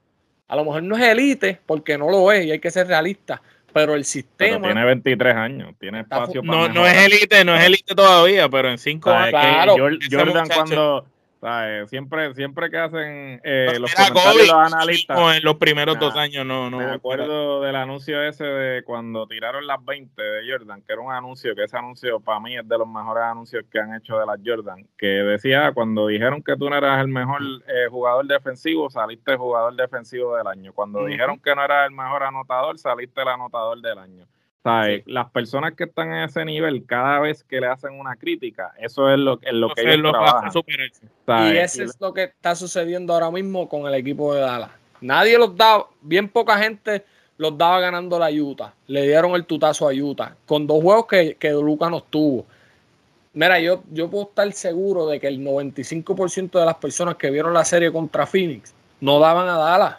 [0.49, 3.41] A lo mejor no es elite porque no lo es y hay que ser realista
[3.73, 4.67] pero el sistema.
[4.67, 6.67] tiene 23 años, tiene espacio para.
[6.67, 9.29] No, no es élite, no es élite todavía, pero en 5 años.
[9.29, 9.75] Claro,
[10.11, 11.05] Jordan, cuando,
[11.87, 15.37] Siempre, siempre que hacen eh, los comentarios los analistas.
[15.37, 16.77] en los primeros dos años no, no.
[16.77, 21.11] Me acuerdo del anuncio ese de cuando tiraron las 20 de Jordan, que era un
[21.11, 24.25] anuncio, que ese anuncio para mí es de los mejores anuncios que han hecho de
[24.27, 28.91] las Jordan, que decía cuando dijeron que tú no eras el mejor eh, jugador defensivo,
[28.91, 30.73] saliste jugador defensivo del año.
[30.73, 34.27] Cuando dijeron que no eras el mejor anotador, saliste el anotador del año.
[34.63, 39.11] Las personas que están en ese nivel, cada vez que le hacen una crítica, eso
[39.11, 40.51] es lo, lo que ellos lo trabajan.
[41.51, 44.71] Y eso es lo que está sucediendo ahora mismo con el equipo de Dallas.
[45.01, 47.03] Nadie los da, bien poca gente
[47.37, 48.71] los daba ganando la Utah.
[48.85, 52.45] Le dieron el tutazo a Utah con dos juegos que, que Luca no tuvo.
[53.33, 57.53] Mira, yo, yo puedo estar seguro de que el 95% de las personas que vieron
[57.53, 59.95] la serie contra Phoenix no daban a Dallas.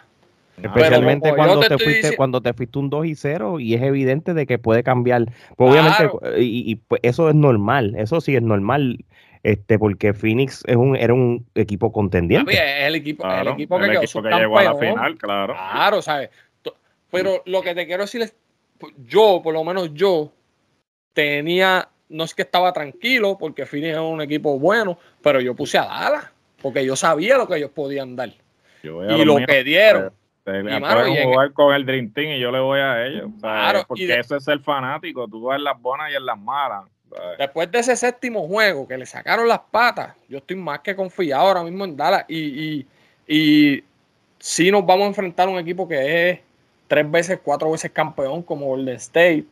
[0.61, 4.45] Especialmente cuando te, fuiste, cuando te fuiste un 2 y 0 y es evidente de
[4.45, 5.25] que puede cambiar.
[5.57, 9.03] Pues obviamente, y, pues eso es normal, eso sí es normal,
[9.41, 12.53] este, porque Phoenix es un, era un equipo contendiente.
[12.53, 15.53] es el equipo, el equipo que, llegó a la final, claro.
[15.53, 16.29] Claro, ¿sabes?
[17.09, 18.35] Pero lo que te quiero decir es,
[18.77, 20.31] pues, yo, por lo menos yo,
[21.13, 25.77] tenía, no es que estaba tranquilo, porque Phoenix es un equipo bueno, pero yo puse
[25.77, 26.25] a Dallas,
[26.61, 28.29] porque yo sabía lo que ellos podían dar.
[28.81, 30.11] y lo, que dieron.
[30.43, 33.31] Pueden jugar con el Dream Team y yo le voy a ellos.
[33.87, 35.27] porque eso es ser fanático.
[35.27, 36.85] Tú vas en las buenas y en las malas.
[37.37, 41.47] Después de ese séptimo juego que le sacaron las patas, yo estoy más que confiado
[41.47, 42.25] ahora mismo en Dallas.
[42.27, 42.87] Y, y,
[43.27, 43.83] y
[44.39, 46.39] sí nos vamos a enfrentar a un equipo que es
[46.87, 49.45] tres veces, cuatro veces campeón como Golden State.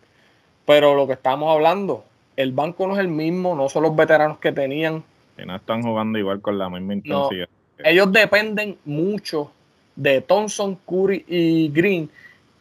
[0.65, 2.04] Pero lo que estamos hablando,
[2.36, 5.04] el banco no es el mismo, no son los veteranos que tenían.
[5.38, 7.47] Y no están jugando igual con la misma intensidad.
[7.84, 9.51] ellos dependen mucho
[9.95, 12.10] de Thompson, Curry y Green.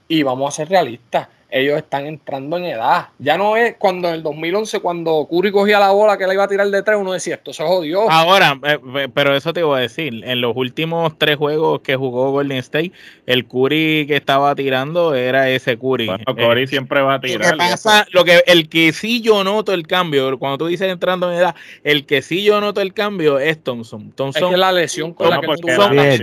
[0.08, 3.08] Y vamos a ser realistas, ellos están entrando en edad.
[3.18, 6.44] Ya no es cuando en el 2011, cuando Curry cogía la bola que le iba
[6.44, 8.10] a tirar de tres, uno decía, esto se jodió.
[8.10, 12.30] Ahora, eh, pero eso te iba a decir, en los últimos tres juegos que jugó
[12.30, 12.92] Golden State,
[13.26, 16.06] el Curry que estaba tirando era ese Curry.
[16.06, 17.52] Bueno, Curry eh, siempre va a tirar.
[17.52, 20.90] Lo que, pasa, lo que el que sí yo noto el cambio, cuando tú dices
[20.90, 24.12] entrando en edad, el que sí yo noto el cambio es Thompson.
[24.12, 25.66] Thompson es la lesión con la que tú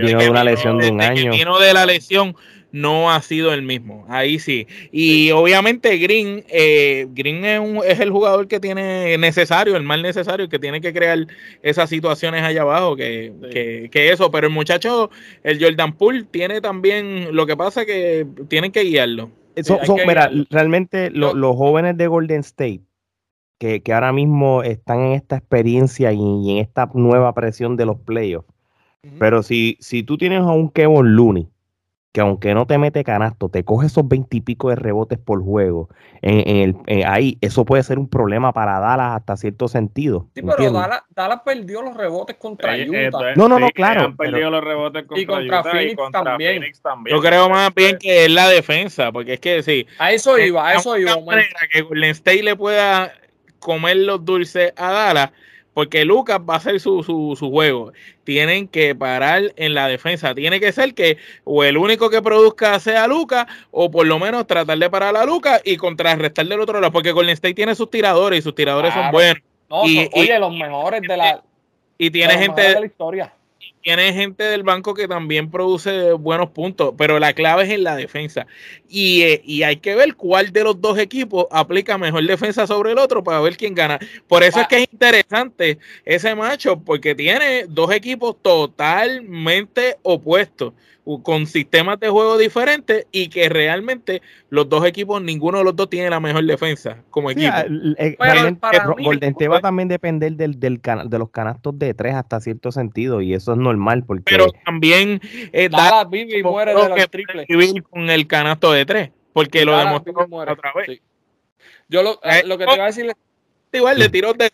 [0.04, 1.32] tiene una lesión de un año.
[1.32, 2.36] Vino de la lesión
[2.70, 4.04] no ha sido el mismo.
[4.08, 4.66] Ahí sí.
[4.92, 10.00] Y obviamente Green, eh, Green es, un, es, el jugador que tiene necesario, el más
[10.00, 11.26] necesario, que tiene que crear
[11.62, 14.30] esas situaciones allá abajo, que, que, eso.
[14.30, 15.10] Pero el muchacho,
[15.42, 19.30] el Jordan Poole, tiene también, lo que pasa que tienen que guiarlo.
[20.06, 22.82] mira, realmente los jóvenes de Golden State,
[23.58, 27.98] que, que, ahora mismo están en esta experiencia y, en esta nueva presión de los
[27.98, 28.48] playoffs.
[29.18, 31.48] Pero si, si tú tienes a un Kevin Looney,
[32.12, 35.88] que aunque no te mete canasto, te coge esos veintipico de rebotes por juego,
[36.22, 40.26] en, el, ahí eso puede ser un problema para Dallas hasta cierto sentido.
[40.34, 43.34] Sí, pero Dallas, Dallas, perdió los rebotes contra Utah.
[43.36, 44.06] no, no, no, claro.
[44.06, 46.60] Han perdido los rebotes contra, y contra, Utah Phoenix, y contra también.
[46.60, 47.16] Phoenix, también.
[47.16, 49.86] Yo creo más bien que es la defensa, porque es que sí.
[49.98, 51.14] A eso iba, a eso iba.
[51.70, 53.12] que Golden State le pueda
[53.58, 55.30] comer los dulces a Dallas
[55.78, 57.92] porque Lucas va a hacer su, su, su, juego.
[58.24, 60.34] Tienen que parar en la defensa.
[60.34, 64.44] Tiene que ser que o el único que produzca sea Lucas, o por lo menos
[64.48, 66.90] tratar de parar a Lucas y contrarrestar del otro lado.
[66.90, 69.40] Porque Golden State tiene sus tiradores y sus tiradores son buenos.
[69.84, 71.44] y, oye, los mejores de la.
[71.96, 72.60] Y tiene gente.
[72.60, 73.32] De la historia
[73.82, 77.96] tiene gente del banco que también produce buenos puntos, pero la clave es en la
[77.96, 78.46] defensa.
[78.88, 82.92] Y, eh, y, hay que ver cuál de los dos equipos aplica mejor defensa sobre
[82.92, 83.98] el otro para ver quién gana.
[84.26, 90.72] Por eso es que es interesante ese macho, porque tiene dos equipos totalmente opuestos
[91.22, 95.88] con sistemas de juego diferentes y que realmente los dos equipos, ninguno de los dos
[95.88, 97.54] tiene la mejor defensa como equipo.
[97.98, 98.60] Eh, realmente
[99.02, 102.72] Golden State va a también depender del, del de los canastos de tres hasta cierto
[102.72, 104.24] sentido y eso es normal porque...
[104.26, 105.20] Pero también
[105.52, 105.70] eh,
[106.10, 107.46] vive y muere de los triples.
[107.48, 111.00] Vivir con el canasto de tres porque lo demostró otra vez.
[111.88, 113.10] Yo lo, eh, lo que te iba a decir
[113.72, 114.50] igual le tiró de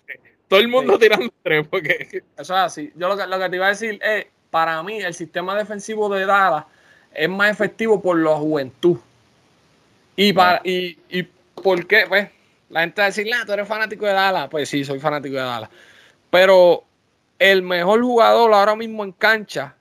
[0.48, 2.92] todo el mundo tirando tres, porque eso es así.
[2.94, 6.08] Yo lo que, lo que te iba a decir es, para mí, el sistema defensivo
[6.08, 6.64] de Dallas
[7.12, 8.98] es más efectivo por la juventud.
[10.14, 12.28] Y para, y, y por qué, pues,
[12.68, 14.46] la gente va a decir, tú eres fanático de Dallas.
[14.48, 15.70] Pues sí, soy fanático de Dallas.
[16.30, 16.84] Pero
[17.40, 19.74] el mejor jugador ahora mismo en cancha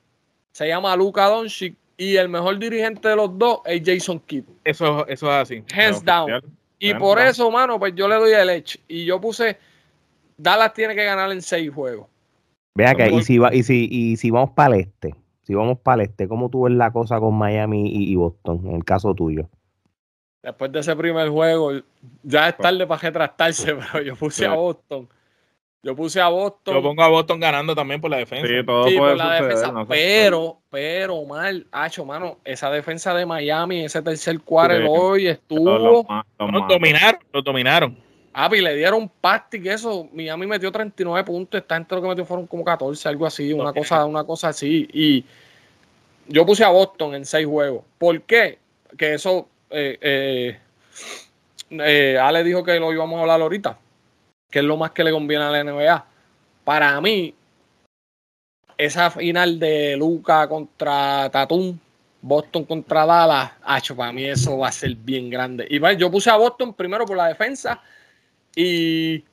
[0.53, 4.45] se llama Luka Doncic y el mejor dirigente de los dos es Jason Kidd.
[4.63, 5.63] Eso, eso es así.
[5.71, 6.41] Hands down.
[6.79, 8.79] Y por eso, mano, pues yo le doy el edge.
[8.87, 9.55] Y yo puse,
[10.35, 12.07] Dallas tiene que ganar en seis juegos.
[12.75, 15.77] Vea que, y si, va, y, si, y si vamos para el este, si vamos
[15.79, 19.13] para el este, ¿cómo tú ves la cosa con Miami y, Boston, en el caso
[19.13, 19.47] tuyo?
[20.41, 21.71] Después de ese primer juego,
[22.23, 25.07] ya es tarde para retractarse, pero yo puse a Boston.
[25.85, 26.75] Yo puse a Boston.
[26.75, 28.47] Yo pongo a Boston ganando también por la defensa.
[28.47, 29.85] Sí, todo por la defensa.
[29.87, 35.77] pero, pero, mal, hacho, mano, esa defensa de Miami, ese tercer cuarto hoy estuvo.
[35.77, 37.97] Los, dominaron, los dominaron.
[38.33, 40.09] Ah, y le dieron pasti que eso.
[40.11, 41.61] Miami metió 39 puntos.
[41.61, 44.87] Esta gente lo que metió fueron como 14, algo así, una cosa, una cosa así.
[44.91, 45.23] Y
[46.27, 47.83] yo puse a Boston en seis juegos.
[47.97, 48.57] ¿Por qué?
[48.97, 49.47] Que eso.
[49.69, 50.59] Eh, eh,
[51.71, 53.77] eh, Ale dijo que lo íbamos a hablar ahorita
[54.53, 56.05] que es lo más que le conviene a la NBA.
[56.63, 57.33] Para mí,
[58.77, 61.75] esa final de Luca contra Tatum,
[62.21, 65.65] Boston contra Dallas, hecho para mí eso va a ser bien grande.
[65.67, 67.81] Y yo puse a Boston primero por la defensa
[68.55, 69.23] y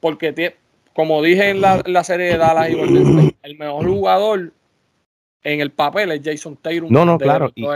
[0.00, 0.56] porque,
[0.94, 4.52] como dije en la, serie de Dallas y Golden el mejor jugador
[5.44, 6.90] en el papel es Jason Taylor.
[6.90, 7.52] No, no, claro.
[7.54, 7.66] Y,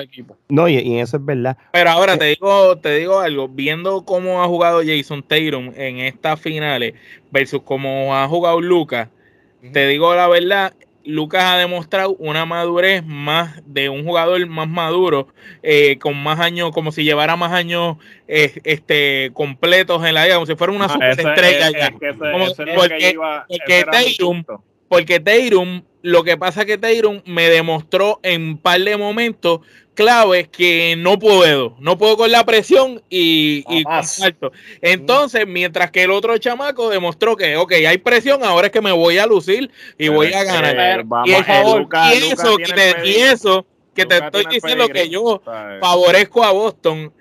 [0.48, 1.56] no, y, eso es verdad.
[1.72, 6.40] Pero ahora te digo, te digo algo, viendo cómo ha jugado Jason Taylor en estas
[6.40, 6.94] finales
[7.30, 9.08] versus cómo ha jugado Lucas,
[9.72, 10.72] te digo la verdad,
[11.08, 15.28] Lucas ha demostrado una madurez más de un jugador más maduro,
[15.62, 20.34] eh, con más años, como si llevara más años eh, este, completos en la liga,
[20.34, 21.92] como si fuera una superestrella.
[22.76, 23.16] porque,
[24.88, 29.60] porque Tatum lo que pasa es que Tyron me demostró en un par de momentos
[29.98, 33.82] claves que no puedo, no puedo con la presión y, y
[34.80, 38.92] Entonces, mientras que el otro chamaco demostró que, ok, hay presión, ahora es que me
[38.92, 41.04] voy a lucir y voy a ganar.
[41.24, 42.56] y, eso,
[43.04, 45.42] y, eso, que te estoy diciendo que yo
[45.80, 47.12] favorezco a Boston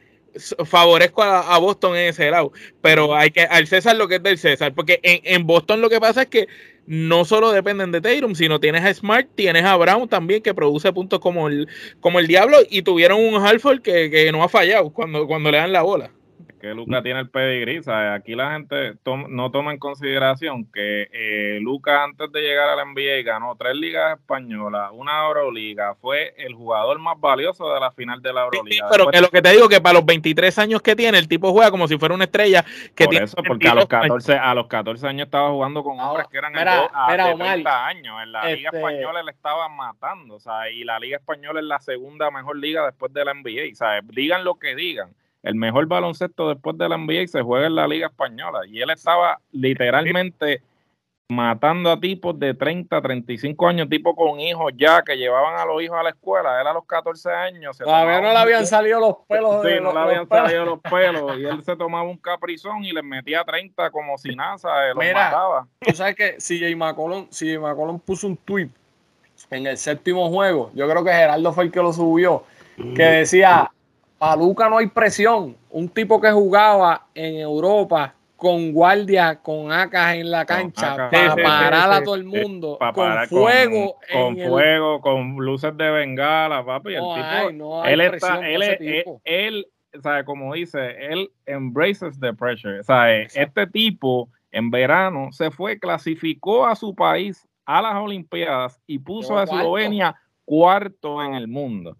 [0.66, 4.38] favorezco a, Boston en ese lado, pero hay que al César lo que es del
[4.38, 6.48] César, porque en, en Boston lo que pasa es que
[6.86, 10.92] no solo dependen de Tatum, sino tienes a Smart, tienes a Brown también que produce
[10.94, 11.68] puntos como el,
[12.00, 15.58] como el diablo y tuvieron un Halford que, que no ha fallado cuando, cuando le
[15.58, 16.12] dan la bola
[16.60, 17.82] que Luca tiene el pedigrí.
[17.88, 22.86] Aquí la gente no toma en consideración que eh, Luca antes de llegar a la
[22.86, 28.22] NBA ganó tres ligas españolas, una Euroliga, fue el jugador más valioso de la final
[28.22, 28.88] de la Euroliga.
[28.92, 31.52] pero que lo que te digo que para los 23 años que tiene, el tipo
[31.52, 32.66] juega como si fuera una estrella.
[32.96, 36.28] Que Por eso, porque a los 14 a los 14 años estaba jugando con hombres
[36.32, 38.16] que eran mira, a, 30 años.
[38.24, 41.66] En la Liga este Española le estaban matando, o sea, y la Liga Española es
[41.66, 45.10] la segunda mejor liga después de la NBA, sea, digan lo que digan
[45.48, 48.60] el mejor baloncesto después de la NBA se juega en la Liga Española.
[48.68, 50.62] Y él estaba literalmente
[51.30, 55.82] matando a tipos de 30, 35 años, tipos con hijos ya, que llevaban a los
[55.82, 56.60] hijos a la escuela.
[56.60, 57.78] Él a los 14 años.
[57.78, 59.66] Todavía no le habían salido los pelos.
[59.66, 61.38] Sí, no le habían salido los pelos.
[61.38, 64.58] Y él se tomaba un caprizón y les metía 30 como si nada,
[64.90, 65.68] los Mira, mataba.
[65.80, 68.70] Tú sabes que CJ McCollum, CJ McCollum puso un tweet
[69.50, 70.72] en el séptimo juego.
[70.74, 72.44] Yo creo que Gerardo fue el que lo subió.
[72.96, 73.72] Que decía,
[74.18, 75.56] para Luca no hay presión.
[75.70, 81.92] Un tipo que jugaba en Europa con guardia, con acas en la cancha, para parar
[81.92, 83.96] a todo el mundo, con fuego.
[84.14, 86.94] Con, fuego, con luces de bengala, papi.
[86.94, 89.68] el tipo, él está, él, es, él,
[90.04, 90.24] ¿sabe?
[90.24, 92.84] como dice, él embraces the pressure.
[92.84, 93.28] ¿sabe?
[93.34, 99.38] Este tipo en verano se fue, clasificó a su país a las Olimpiadas y puso
[99.38, 101.98] a Eslovenia cuarto en el mundo.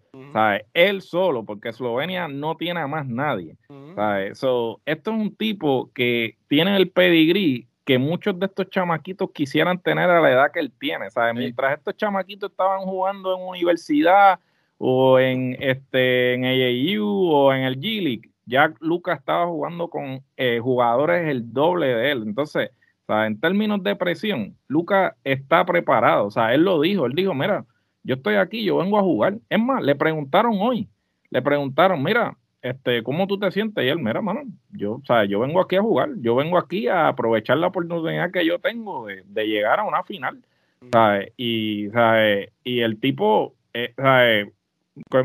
[0.74, 3.56] Él solo, porque Eslovenia no tiene a más nadie.
[3.70, 10.10] esto es un tipo que tiene el pedigrí que muchos de estos chamaquitos quisieran tener
[10.10, 11.06] a la edad que él tiene.
[11.34, 14.38] Mientras estos chamaquitos estaban jugando en universidad
[14.76, 20.22] o en, este, en AAU o en el G League, ya Lucas estaba jugando con
[20.36, 22.24] eh, jugadores el doble de él.
[22.26, 22.70] Entonces,
[23.08, 26.26] en términos de presión, Lucas está preparado.
[26.26, 27.64] O sea, él lo dijo, él dijo, mira,
[28.08, 29.34] yo estoy aquí, yo vengo a jugar.
[29.50, 30.88] Es más, le preguntaron hoy,
[31.28, 33.84] le preguntaron, mira, este, ¿cómo tú te sientes?
[33.84, 36.88] Y él, mira, mano, yo, o sea, yo vengo aquí a jugar, yo vengo aquí
[36.88, 40.42] a aprovechar la oportunidad que yo tengo de, llegar a una final.
[40.90, 41.34] ¿sabes?
[41.36, 42.50] Y, ¿sabes?
[42.64, 44.48] y el tipo, eh, ¿sabes?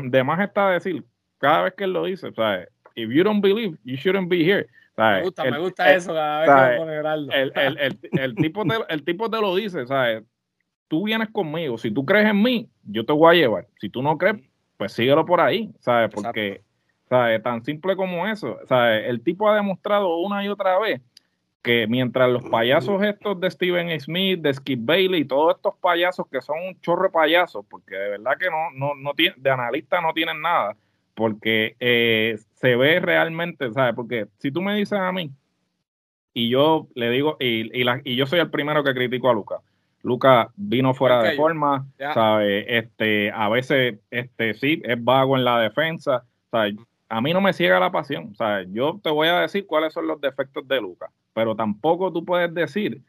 [0.02, 1.04] de más está decir,
[1.38, 2.68] cada vez que él lo dice, ¿sabes?
[2.96, 4.66] If you don't believe, you shouldn't be here.
[4.98, 9.02] Me gusta, me gusta eso cada vez que el, el, el, el, tipo te, el
[9.04, 10.22] tipo te lo dice, ¿sabes?
[10.94, 13.66] Tú vienes conmigo, si tú crees en mí, yo te voy a llevar.
[13.80, 14.36] Si tú no crees,
[14.76, 16.08] pues síguelo por ahí, ¿sabes?
[16.14, 16.62] Porque,
[17.08, 17.42] ¿sabes?
[17.42, 19.08] Tan simple como eso, ¿sabes?
[19.08, 21.00] El tipo ha demostrado una y otra vez
[21.62, 26.28] que mientras los payasos estos de Steven Smith, de Skip Bailey y todos estos payasos
[26.30, 29.50] que son un chorro de payasos, porque de verdad que no, no, no tiene, de
[29.50, 30.76] analista no tienen nada,
[31.14, 33.96] porque eh, se ve realmente, ¿sabes?
[33.96, 35.32] Porque si tú me dices a mí,
[36.32, 39.34] y yo le digo, y, y, la, y yo soy el primero que critico a
[39.34, 39.60] Luca.
[40.04, 42.66] Luca vino fuera de forma, ¿sabes?
[42.68, 46.74] Este, a veces, este, sí, es vago en la defensa, ¿sabes?
[47.08, 48.68] A mí no me ciega la pasión, ¿sabes?
[48.70, 52.52] Yo te voy a decir cuáles son los defectos de Luca, pero tampoco tú puedes
[52.52, 53.00] decir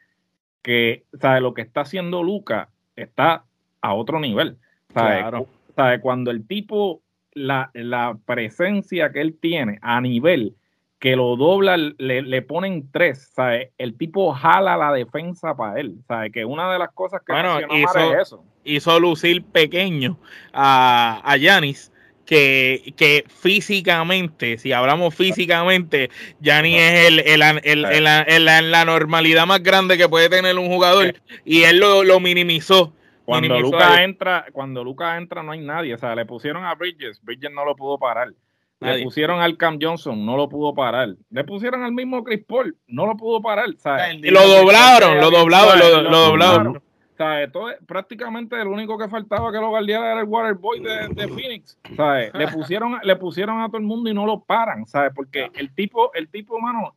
[0.62, 1.42] que, ¿sabes?
[1.42, 3.44] Lo que está haciendo Luca está
[3.82, 4.56] a otro nivel,
[4.94, 5.46] ¿sabes?
[5.76, 6.00] ¿sabes?
[6.00, 10.56] Cuando el tipo la, la, presencia que él tiene a nivel
[10.98, 13.70] que lo dobla, le, le ponen tres, ¿sabes?
[13.78, 16.32] El tipo jala la defensa para él, ¿sabes?
[16.32, 18.44] Que una de las cosas que bueno, hizo, es eso.
[18.64, 20.18] hizo lucir pequeño
[20.52, 21.92] a Yanis.
[22.24, 27.86] Que, que, físicamente, si hablamos físicamente, Yanis es el, el,
[28.26, 32.92] el, la normalidad más grande que puede tener un jugador y él lo, lo minimizó
[33.26, 35.94] cuando Lucas entra, cuando Lucas entra no hay nadie.
[35.94, 38.32] O sea, le pusieron a Bridges, Bridges no lo pudo parar.
[38.80, 41.16] Le pusieron al Cam Johnson, no lo pudo parar.
[41.30, 43.68] Le pusieron al mismo Chris Paul, no lo pudo parar.
[43.70, 46.82] y lo doblaron, lo doblaron, lo, doblaron.
[47.16, 47.50] Sea,
[47.86, 51.78] prácticamente el único que faltaba que lo guardiara era el Waterboy de, de Phoenix.
[51.96, 52.30] ¿sabes?
[52.34, 55.12] Le pusieron, le pusieron a todo el mundo y no lo paran, ¿sabes?
[55.14, 56.94] Porque el tipo, el tipo, mano,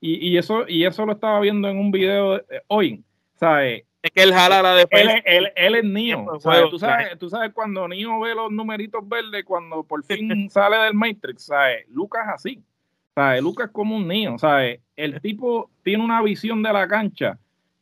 [0.00, 3.02] y, y eso, y eso lo estaba viendo en un video hoy,
[3.36, 3.84] ¿sabes?
[4.04, 5.14] Es que él jala la defensa.
[5.24, 6.26] Él, él, es Neo.
[6.34, 10.92] ¿Tú, sabes, tú sabes cuando Neo ve los numeritos verdes, cuando por fin sale del
[10.92, 11.88] Matrix, ¿sabes?
[11.88, 12.62] Lucas así.
[13.14, 13.40] ¿sabes?
[13.40, 14.36] Lucas como un Neo.
[14.36, 14.80] ¿sabes?
[14.94, 17.38] El tipo tiene una visión de la cancha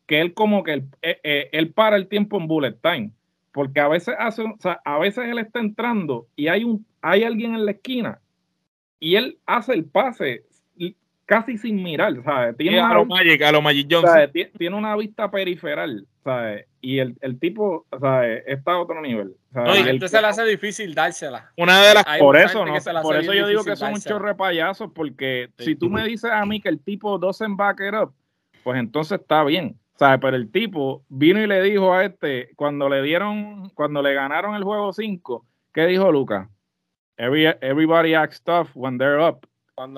[0.06, 3.10] que él como que él, eh, eh, él para el tiempo en bullet time.
[3.50, 7.24] Porque a veces hace, o sea, a veces él está entrando y hay un, hay
[7.24, 8.20] alguien en la esquina
[9.00, 10.44] y él hace el pase
[11.26, 12.56] casi sin mirar, ¿sabes?
[12.56, 14.30] Tiene una, a lo Magic, a lo Magic Johnson.
[14.58, 16.66] Tiene una vista periferal, ¿sabes?
[16.80, 18.42] Y el, el tipo, ¿sabes?
[18.46, 19.34] Está a otro nivel.
[19.52, 21.52] No, y entonces se le hace difícil dársela.
[21.56, 24.90] Una de las por eso, no, por eso yo digo que son un chorre payasos,
[24.94, 28.12] porque si tú me dices a mí que el tipo doesn't back it up,
[28.62, 29.78] pues entonces está bien.
[29.94, 30.18] ¿Sabes?
[30.20, 34.54] Pero el tipo vino y le dijo a este, cuando le dieron, cuando le ganaron
[34.54, 36.48] el juego 5, ¿qué dijo Luca?
[37.18, 39.46] everybody acts tough when they're up.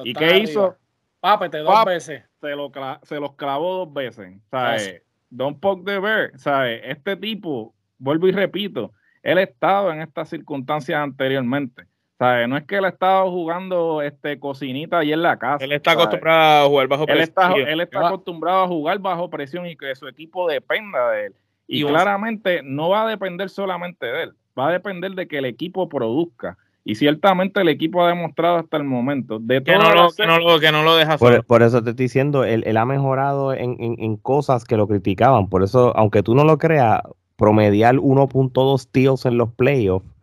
[0.05, 0.77] ¿Y qué hizo?
[1.21, 2.23] Pápete dos veces.
[2.41, 2.71] Se, lo,
[3.03, 4.35] se los clavó dos veces.
[4.51, 5.04] ¿sabes?
[5.35, 6.33] Don't poke the bear.
[6.37, 6.81] ¿sabes?
[6.85, 11.85] Este tipo, vuelvo y repito, él ha estado en estas circunstancias anteriormente.
[12.19, 12.49] ¿sabes?
[12.49, 15.65] No es que él ha estado jugando este, cocinita ahí en la casa.
[15.65, 17.19] Él está acostumbrado a jugar bajo presión.
[17.19, 21.27] Él está, él está acostumbrado a jugar bajo presión y que su equipo dependa de
[21.27, 21.35] él.
[21.67, 25.47] Y, claramente no va a depender solamente de él, va a depender de que el
[25.47, 26.59] equipo produzca.
[26.85, 30.39] Y ciertamente el equipo ha demostrado hasta el momento de que, no lo, que, no
[30.39, 33.55] lo, que no lo deja por, por, eso te estoy diciendo, él, él ha mejorado
[33.55, 35.49] en, en, en, cosas que lo criticaban.
[35.49, 37.01] Por eso, aunque tú no lo creas,
[37.37, 40.14] promediar 1.2 steals en los playoffs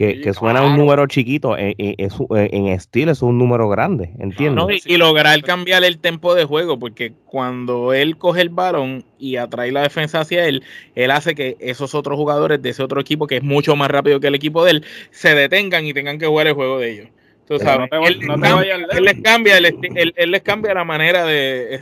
[0.00, 4.86] que, suena un número chiquito, en, en, estilo es un número grande, ¿entiendes?
[4.86, 9.70] y, lograr cambiar el tempo de juego, porque cuando él coge el balón y atrae
[9.72, 10.62] la defensa hacia él,
[10.94, 14.20] él hace que esos otros jugadores de ese otro equipo, que es mucho más rápido
[14.20, 17.08] que el equipo de él, se detengan y tengan que jugar el juego de ellos
[17.56, 21.80] él, les cambia, él, les cambia la manera de,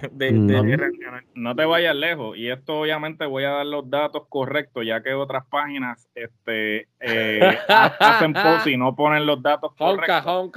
[1.35, 2.37] no, te vayas lejos.
[2.37, 7.59] Y esto obviamente voy a dar los datos correctos, ya que otras páginas este, eh,
[7.69, 10.25] hacen post y no ponen los datos correctos.
[10.25, 10.51] lo,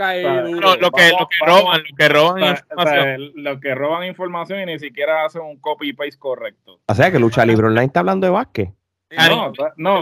[0.91, 1.11] que,
[1.45, 3.31] roban, lo que roban información.
[3.35, 6.79] lo que roban información y ni siquiera hacen un copy paste correcto.
[6.87, 8.73] O sea que Lucha Libre Online está hablando de básquet.
[9.11, 10.01] No, no,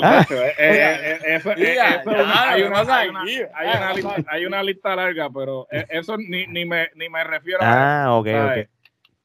[4.27, 8.03] hay una lista larga, pero e, eso ni, ni, me, ni me refiero a.
[8.03, 8.69] Ah, ok, ok.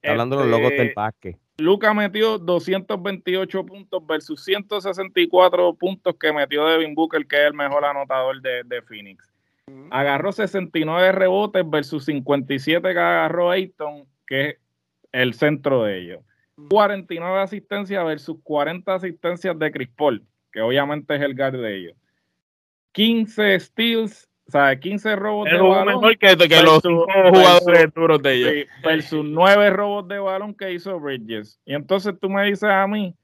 [0.02, 1.28] Hablando de los logos del parque.
[1.30, 7.54] Este, Luca metió 228 puntos versus 164 puntos que metió Devin Booker, que es el
[7.54, 9.30] mejor anotador de, de Phoenix.
[9.90, 14.56] Agarró 69 rebotes versus 57 que agarró Ayton, que es
[15.12, 16.20] el centro de ellos.
[16.68, 21.96] 49 asistencias versus 40 asistencias de Chris Paul, que obviamente es el guard de ellos.
[22.92, 25.86] 15 steals, o sea, 15 robos de balón.
[25.86, 28.68] mejor que, los jugadores duros de ellos.
[28.82, 31.58] versus 9 robos de balón que hizo Bridges.
[31.64, 33.16] Y entonces tú me dices a mí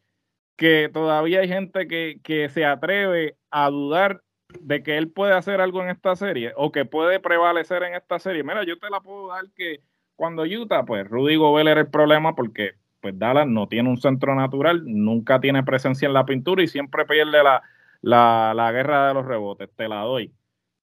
[0.56, 4.22] que todavía hay gente que, que se atreve a dudar
[4.60, 8.18] de que él puede hacer algo en esta serie o que puede prevalecer en esta
[8.18, 8.42] serie.
[8.42, 9.80] Mira, yo te la puedo dar que
[10.16, 14.34] cuando Utah, pues Rudy Gobert era el problema porque pues Dallas no tiene un centro
[14.34, 17.62] natural, nunca tiene presencia en la pintura y siempre pierde la,
[18.02, 20.32] la, la guerra de los rebotes, te la doy.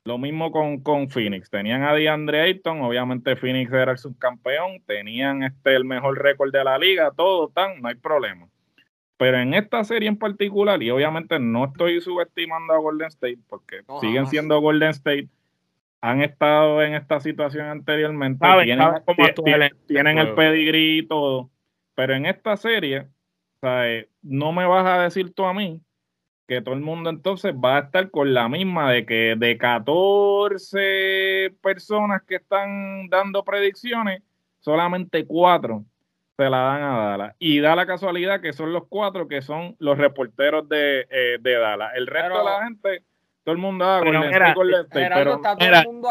[0.07, 1.49] Lo mismo con, con Phoenix.
[1.49, 6.63] Tenían a DeAndre Ayton, obviamente Phoenix era el subcampeón, tenían este el mejor récord de
[6.63, 8.47] la liga, todo tan, no hay problema.
[9.17, 13.81] Pero en esta serie en particular, y obviamente no estoy subestimando a Golden State, porque
[13.99, 15.27] siguen siendo Golden State,
[15.99, 18.47] han estado en esta situación anteriormente,
[19.87, 21.49] tienen, el pedigrí y todo,
[21.97, 23.07] pero en esta serie,
[24.21, 25.81] no me vas a decir tú a mí
[26.47, 31.55] que todo el mundo entonces va a estar con la misma de que de 14
[31.59, 34.21] personas que están dando predicciones,
[34.59, 35.83] solamente 4
[36.37, 37.35] se la dan a Dallas.
[37.39, 41.53] Y da la casualidad que son los 4 que son los reporteros de, eh, de
[41.57, 41.93] Dallas.
[41.95, 43.03] El resto de la gente
[43.47, 45.41] todo el mundo da Golden, State, pero,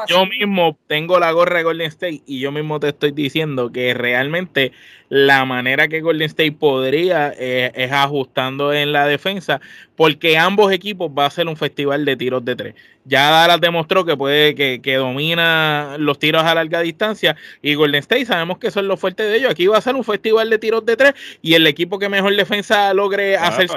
[0.06, 3.92] yo mismo tengo la gorra de Golden State y yo mismo te estoy diciendo que
[3.92, 4.72] realmente
[5.08, 9.60] la manera que Golden State podría eh, es ajustando en la defensa,
[9.94, 12.74] porque ambos equipos va a ser un festival de tiros de tres.
[13.04, 18.26] Ya Dallas demostró que puede, que, domina los tiros a larga distancia, y Golden State
[18.26, 19.50] sabemos que son los fuertes de ellos.
[19.50, 22.34] Aquí va a ser un festival de tiros de tres, y el equipo que mejor
[22.34, 23.68] defensa logre hacer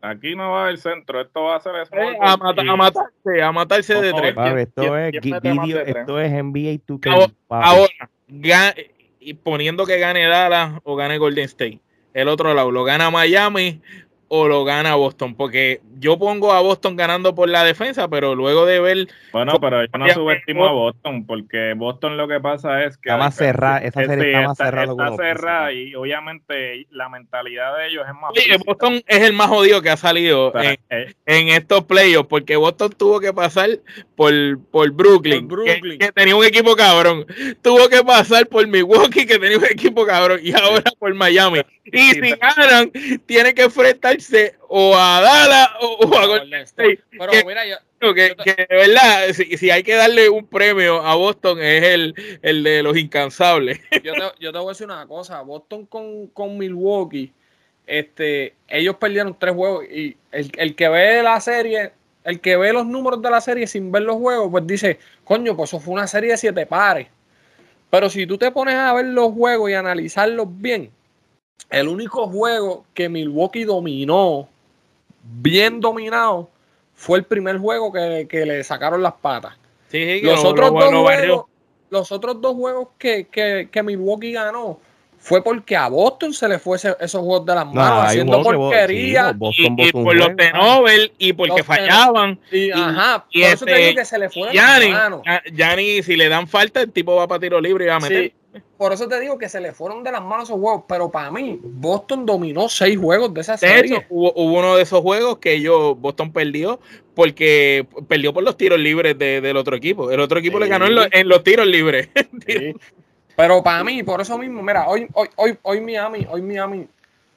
[0.00, 3.94] Aquí no va a haber centro, esto va a ser eh, a, matarse, a matarse
[3.94, 4.34] de tres.
[4.58, 7.32] esto, es, esto es NBA 2K.
[7.48, 7.92] Ahora,
[9.22, 11.80] y poniendo que gane Dallas o gane Golden State.
[12.14, 13.80] El otro lado lo gana Miami
[14.34, 18.64] o lo gana Boston, porque yo pongo a Boston ganando por la defensa, pero luego
[18.64, 19.08] de ver...
[19.30, 23.10] Bueno, pero yo no subestimo a Boston, porque Boston lo que pasa es que...
[23.10, 24.90] Está más cerrada, esa serie está más cerrada.
[24.90, 28.30] Está cerrada y obviamente la mentalidad de ellos es más...
[28.30, 32.56] Oye, Boston es el más jodido que ha salido en, eh, en, estos playoffs, porque
[32.56, 33.68] Boston tuvo que pasar
[34.16, 34.32] por,
[34.70, 35.46] por Brooklyn,
[35.98, 37.26] Que, tenía un equipo cabrón.
[37.60, 41.60] Tuvo que pasar por Milwaukee, que tenía un equipo cabrón, y ahora por Miami.
[41.92, 42.92] Y si ganan,
[43.26, 47.00] tiene que enfrentarse o a Dallas o, a Golden State.
[47.10, 51.82] Pero mira, yo, que, de verdad, si, hay que darle un premio a Boston es
[51.82, 53.80] el, el de los incansables.
[54.02, 57.32] Yo te, yo te voy a decir una cosa, Boston con, con Milwaukee,
[57.86, 61.92] este, ellos perdieron tres juegos y el, el, que ve la serie,
[62.24, 65.56] el que ve los números de la serie sin ver los juegos, pues dice, coño,
[65.56, 67.08] pues eso fue una serie de siete pares.
[67.90, 70.90] Pero si tú te pones a ver los juegos y analizarlos bien,
[71.70, 74.48] el único juego que Milwaukee dominó,
[75.22, 76.50] bien dominado,
[76.94, 79.54] fue el primer juego que, le sacaron las patas.
[79.90, 81.44] los, otros dos juegos,
[81.90, 83.26] los otros dos juegos que,
[83.70, 84.78] que Milwaukee ganó
[85.22, 89.32] fue porque a Boston se le fue esos juegos de las manos, haciendo porquería.
[89.56, 92.40] y, por los de Nobel y porque fallaban.
[92.50, 95.22] Y, ajá, por eso te digo este, que se le fue de las manos.
[95.76, 98.32] ni si le dan falta, el tipo va para tiro libre y va a meter.
[98.76, 100.84] Por eso te digo que se le fueron de las manos esos juegos.
[100.88, 103.82] Pero para mí, Boston dominó seis juegos de esa serie.
[103.82, 106.80] De hecho, hubo, uno de esos juegos que yo, Boston perdió
[107.14, 110.10] porque perdió por los tiros libres del otro equipo.
[110.10, 112.08] El otro equipo le ganó en, los tiros libres.
[113.36, 116.86] Pero para mí, por eso mismo, mira, hoy, hoy, hoy, hoy Miami, hoy Miami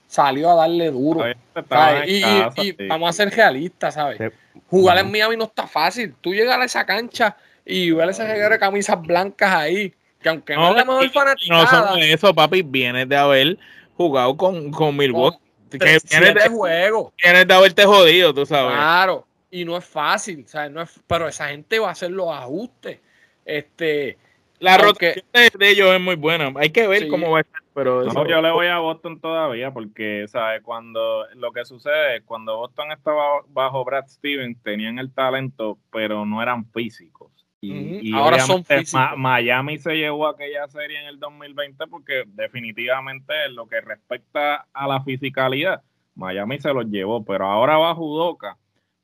[0.07, 1.25] salió a darle duro.
[2.05, 4.19] Y, vamos a ser realistas, ¿sabes?
[4.69, 6.15] Jugar en Miami no está fácil.
[6.21, 9.93] Tú llegas a esa cancha y ver ese de camisas blancas ahí,
[10.25, 11.61] que aunque no, es la mejor fanaticada.
[11.61, 13.59] No son eso, papi, vienes de haber
[13.95, 15.37] jugado con, con Milwaukee.
[15.69, 17.13] que vienes de juego.
[17.21, 18.73] Vienes de haberte jodido, tú sabes.
[18.73, 20.71] Claro, y no es fácil, ¿sabes?
[20.71, 22.99] No es, pero esa gente va a hacer los ajustes.
[23.45, 24.17] Este,
[24.57, 26.51] la rotación de, ellos es muy buena.
[26.55, 27.61] Hay que ver cómo va a estar.
[27.75, 30.63] Pero yo le voy a Boston todavía porque, ¿sabes?
[30.63, 36.25] Cuando lo que sucede es cuando Boston estaba bajo Brad Stevens, tenían el talento, pero
[36.25, 37.34] no eran físicos.
[37.67, 39.17] Y, ahora son físicos.
[39.17, 44.87] Miami se llevó aquella serie en el 2020 porque definitivamente en lo que respecta a
[44.87, 45.81] la fisicalidad,
[46.15, 48.57] Miami se los llevó, pero ahora va Judoka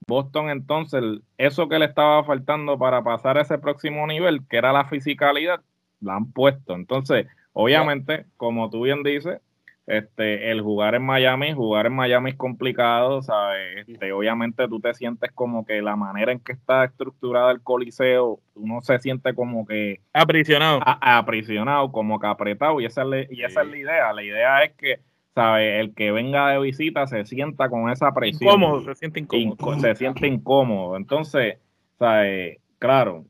[0.07, 1.03] Boston entonces,
[1.38, 5.62] eso que le estaba faltando para pasar a ese próximo nivel, que era la fisicalidad,
[5.99, 6.74] la han puesto.
[6.74, 9.39] Entonces, obviamente, como tú bien dices,
[9.88, 13.88] este, el jugar en Miami, jugar en Miami es complicado, ¿sabes?
[13.88, 18.40] Este, obviamente tú te sientes como que la manera en que está estructurada el coliseo,
[18.56, 20.02] uno se siente como que...
[20.14, 20.80] Aprisionado.
[20.84, 24.14] aprisionado, como que apretado, y esa, es y esa es la idea.
[24.14, 25.00] La idea es que
[25.34, 25.80] ¿sabe?
[25.80, 28.50] El que venga de visita se sienta con esa presión.
[28.50, 29.80] Incómodo, se siente incómodo.
[29.80, 30.98] se siente incómodo.
[30.98, 31.58] Entonces,
[31.98, 32.60] ¿sabe?
[32.80, 33.26] Claro,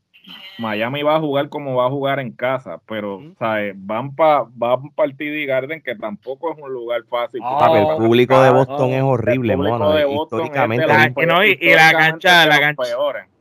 [0.58, 3.74] Miami va a jugar como va a jugar en casa, pero ¿sabes?
[3.76, 7.40] van para van pa el TD Garden, que tampoco es un lugar fácil.
[7.42, 10.86] el público de Boston es horrible, mono, históricamente.
[11.60, 12.84] y, la cancha, la cancha,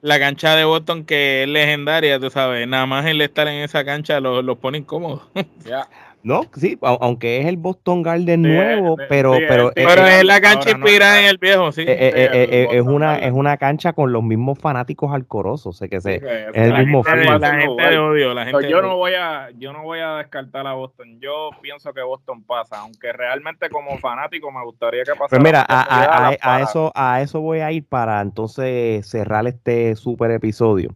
[0.02, 3.86] la cancha de Boston que es legendaria, tú sabes, nada más el estar en esa
[3.86, 5.22] cancha los, los pone incómodos.
[5.66, 5.88] Ya.
[6.24, 11.20] No, sí, aunque es el Boston Garden nuevo, pero, pero, pero es, la cancha inspirada
[11.20, 11.82] en el viejo, sí.
[11.82, 16.00] Eh, eh, eh, es, una, es una cancha con los mismos fanáticos alcorosos, sé que
[16.00, 19.84] se, es el mismo La gente odio, la gente yo no voy a, yo no
[19.84, 21.20] voy a descartar a Boston.
[21.20, 25.30] Yo pienso que Boston pasa, aunque realmente como fanático me gustaría que pasara.
[25.30, 30.32] Pues mira, a, a, eso, a eso voy a ir para entonces cerrar este super
[30.32, 30.96] episodio.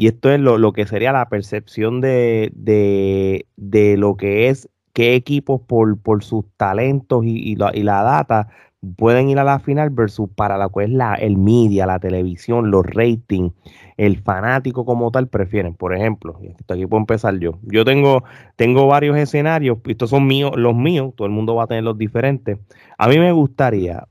[0.00, 5.60] Y esto es lo, que sería la percepción de, de, lo que es qué equipos
[5.60, 8.48] por, por sus talentos y, la, y, la, data
[8.96, 12.70] pueden ir a la final versus para lo que es la, el media, la televisión,
[12.70, 13.52] los ratings,
[13.98, 15.74] el fanático como tal prefieren.
[15.74, 17.58] Por ejemplo, aquí puedo empezar yo.
[17.64, 18.24] Yo tengo,
[18.56, 21.98] tengo varios escenarios, estos son míos, los míos, todo el mundo va a tener los
[21.98, 22.58] diferentes.
[22.96, 24.08] A mí me gustaría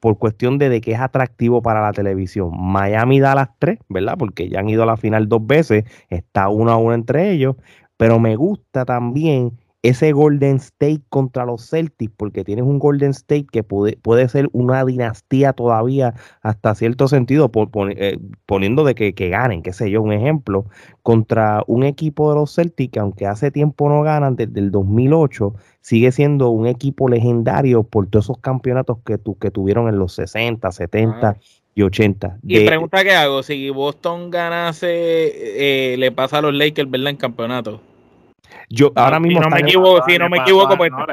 [0.00, 2.50] por cuestión de, de que es atractivo para la televisión.
[2.54, 4.16] Miami da las tres, ¿verdad?
[4.18, 7.56] Porque ya han ido a la final dos veces, está uno a uno entre ellos,
[7.96, 13.46] pero me gusta también ese Golden State contra los Celtics, porque tienes un Golden State
[13.50, 19.14] que puede, puede ser una dinastía todavía hasta cierto sentido, por, eh, poniendo de que,
[19.14, 20.66] que, ganen, qué sé yo, un ejemplo,
[21.02, 25.54] contra un equipo de los Celtics que aunque hace tiempo no ganan, desde el 2008,
[25.80, 30.12] sigue siendo un equipo legendario por todos esos campeonatos que, tu, que tuvieron en los
[30.14, 31.36] 60, 70
[31.74, 32.38] y 80.
[32.42, 37.10] y pregunta que hago, si Boston ganase, eh, le pasa a los Lakers, ¿verdad?
[37.10, 37.80] En campeonato.
[38.68, 39.42] Yo ahora mismo.
[39.42, 40.90] Si no me equivoco, si no me equivoco, pues.
[40.92, 41.06] No,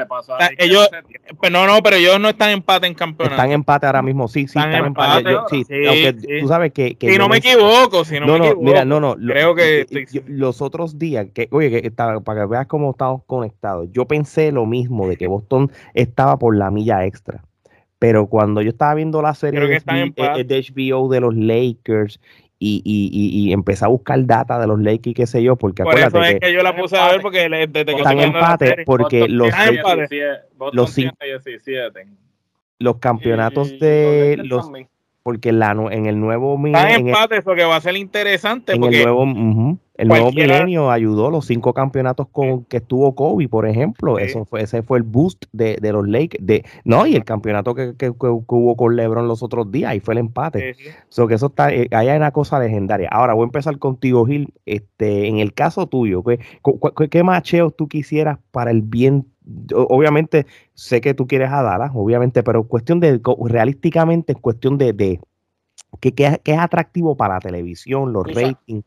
[0.58, 0.88] ellos,
[1.38, 3.34] pues no, no, pero ellos no están en empate en campeonato.
[3.34, 5.36] Están en empate ahora mismo, sí, sí, están, en empate.
[5.50, 6.96] sí, aunque tú sabes que.
[7.00, 8.62] si no me equivoco, si no, no me equivoco.
[8.62, 9.16] Mira, no, no.
[9.16, 9.86] Creo que.
[10.26, 14.66] los otros días, que, oye, que para que veas cómo estamos conectados, yo pensé lo
[14.66, 17.42] mismo de que Boston estaba por la milla extra.
[17.98, 22.20] Pero cuando yo estaba viendo la serie de, HBO de los Lakers
[22.60, 25.84] y, y, y, empecé a buscar data de los Lakers y qué sé yo, porque
[25.84, 28.82] Por eso es que, yo la puse a ver porque desde que están en empate,
[28.84, 29.50] porque los,
[30.72, 30.96] los,
[32.80, 34.70] los campeonatos de los
[35.22, 38.72] porque la, en el nuevo empate, eso que va a ser interesante.
[38.72, 39.26] En el nuevo,
[39.98, 44.20] el nuevo milenio ayudó los cinco campeonatos con que estuvo Kobe, por ejemplo.
[44.20, 46.46] Eso fue, ese fue el boost de, de los Lakers.
[46.46, 50.14] De, no, y el campeonato que, que, hubo con LeBron los otros días, ahí fue
[50.14, 50.76] el empate.
[50.76, 53.08] que eso está, eh, ahí hay una cosa legendaria.
[53.10, 54.54] Ahora voy a empezar contigo, Gil.
[54.66, 56.38] Este, en el caso tuyo, ¿qué,
[56.96, 59.26] qué, qué macheos tú quisieras para el bien
[59.74, 64.92] obviamente sé que tú quieres a Dallas, obviamente, pero cuestión de, realísticamente, es cuestión de,
[64.92, 65.20] de
[66.00, 68.84] que, es atractivo para la televisión, los ratings.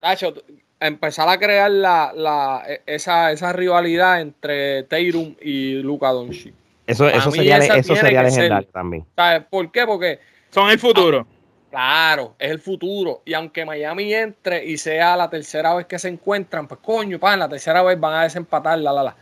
[0.00, 0.34] Tacho,
[0.80, 6.54] empezar a crear la, la, e, esa, esa rivalidad entre Teirum y Luca Doncic.
[6.86, 9.04] Eso, eso sería, eso sería legendario también.
[9.14, 9.84] ¿Sabes por qué?
[9.84, 10.20] Porque
[10.50, 11.26] son el futuro.
[11.70, 13.22] Claro, es el futuro.
[13.26, 17.36] Y aunque Miami entre y sea la tercera vez que se encuentran, pues coño, pa,
[17.36, 19.16] la tercera vez van a desempatar, la, la, la.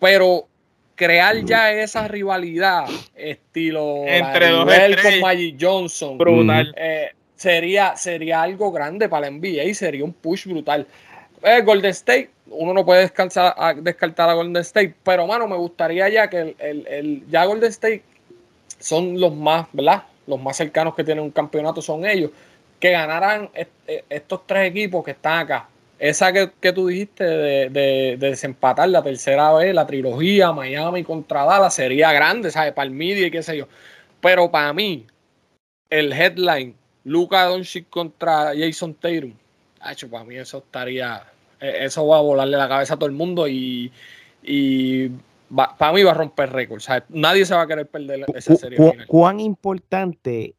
[0.00, 0.48] Pero
[0.94, 4.64] crear ya esa rivalidad, estilo entre dos
[5.02, 6.74] con Magic Johnson, brutal.
[6.78, 7.10] Eh,
[7.42, 10.86] sería, sería algo grande para la NBA y sería un push brutal.
[11.42, 15.56] Eh, Golden State, uno no puede descartar a, descartar a Golden State, pero mano, me
[15.56, 18.02] gustaría ya que el, el, ya Golden State
[18.78, 20.04] son los más, ¿verdad?
[20.26, 22.30] Los más cercanos que tienen un campeonato son ellos,
[22.78, 23.50] que ganaran
[24.08, 25.68] estos tres equipos que están acá
[26.02, 32.12] esa que, tú dijiste de, desempatar la tercera vez, la trilogía Miami contra Dallas, sería
[32.12, 32.72] grande, ¿sabes?
[32.72, 33.68] Para el media y qué sé yo.
[34.20, 35.06] Pero para mí,
[35.90, 36.74] el headline,
[37.04, 39.32] Luca Doncic contra Jason Tatum,
[39.90, 41.22] hecho, para mí eso estaría,
[41.60, 43.90] e, eso va a volarle la cabeza a todo el mundo y,
[45.54, 46.88] para mí va a romper récords.
[47.08, 48.78] Nadie se va a querer perder esa serie.
[49.06, 50.54] ¿Cuán importante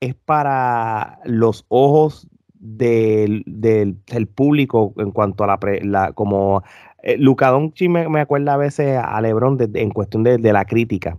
[0.00, 6.62] es para los ojos del, del, público en cuanto a la, la como
[7.02, 11.18] eh, Luca Doncic me, me, acuerda a veces a LeBron en cuestión de, la crítica.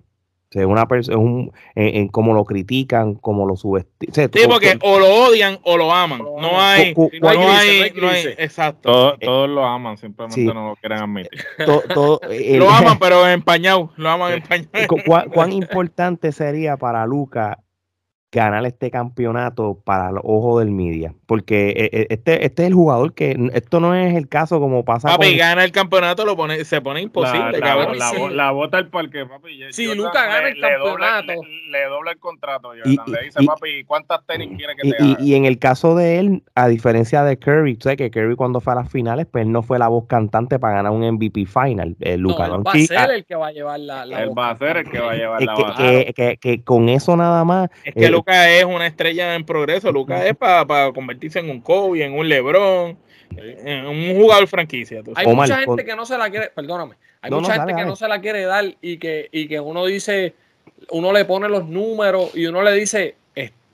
[0.66, 4.30] O una persona en, en, cómo lo critican, cómo lo subestiman.
[4.34, 6.20] sí, porque o lo odian o lo aman.
[6.20, 9.16] No hay, no, hay, no hay, exacto.
[9.16, 11.32] Eh, todos, lo aman, simplemente no lo quieren admitir.
[12.60, 13.91] lo aman, pero empañado.
[13.97, 14.70] Lo aman empañado.
[15.05, 17.60] ¿Cuán, ¿Cuán importante sería para Luca
[18.32, 21.14] ganar este campeonato para los ojos del media.
[21.28, 24.86] Porque eh, eh, este, este es el jugador que esto no es el caso como
[24.86, 28.88] pasa papi gana el campeonato lo pone se pone imposible la, la, la, bota el
[28.88, 29.60] parque papi.
[29.72, 31.34] Si nunca gana el campeonato.
[31.70, 35.36] le, dobla el contrato y, le dice papi cuántas tenis quiere que te y, y,
[35.36, 38.72] en el caso de él a diferencia de Curry tú sabes que Curry cuando fue
[38.72, 42.18] a las finales pues no fue la voz cantante para ganar un MVP final eh,
[42.18, 44.78] Luca no, va a ser el que va a llevar la, él va a ser
[44.78, 48.10] el que va a llevar la que, que, que, con eso nada más es que
[48.10, 52.13] Luca es una estrella en progreso Luca es para, para convertirse en un Kobe en
[52.13, 52.97] un LeBron
[53.36, 57.53] en un jugador franquicia hay mucha gente que no se la quiere perdóname hay mucha
[57.53, 60.34] gente que no se la quiere dar y que, y que uno dice
[60.91, 63.15] uno le pone los números y uno le dice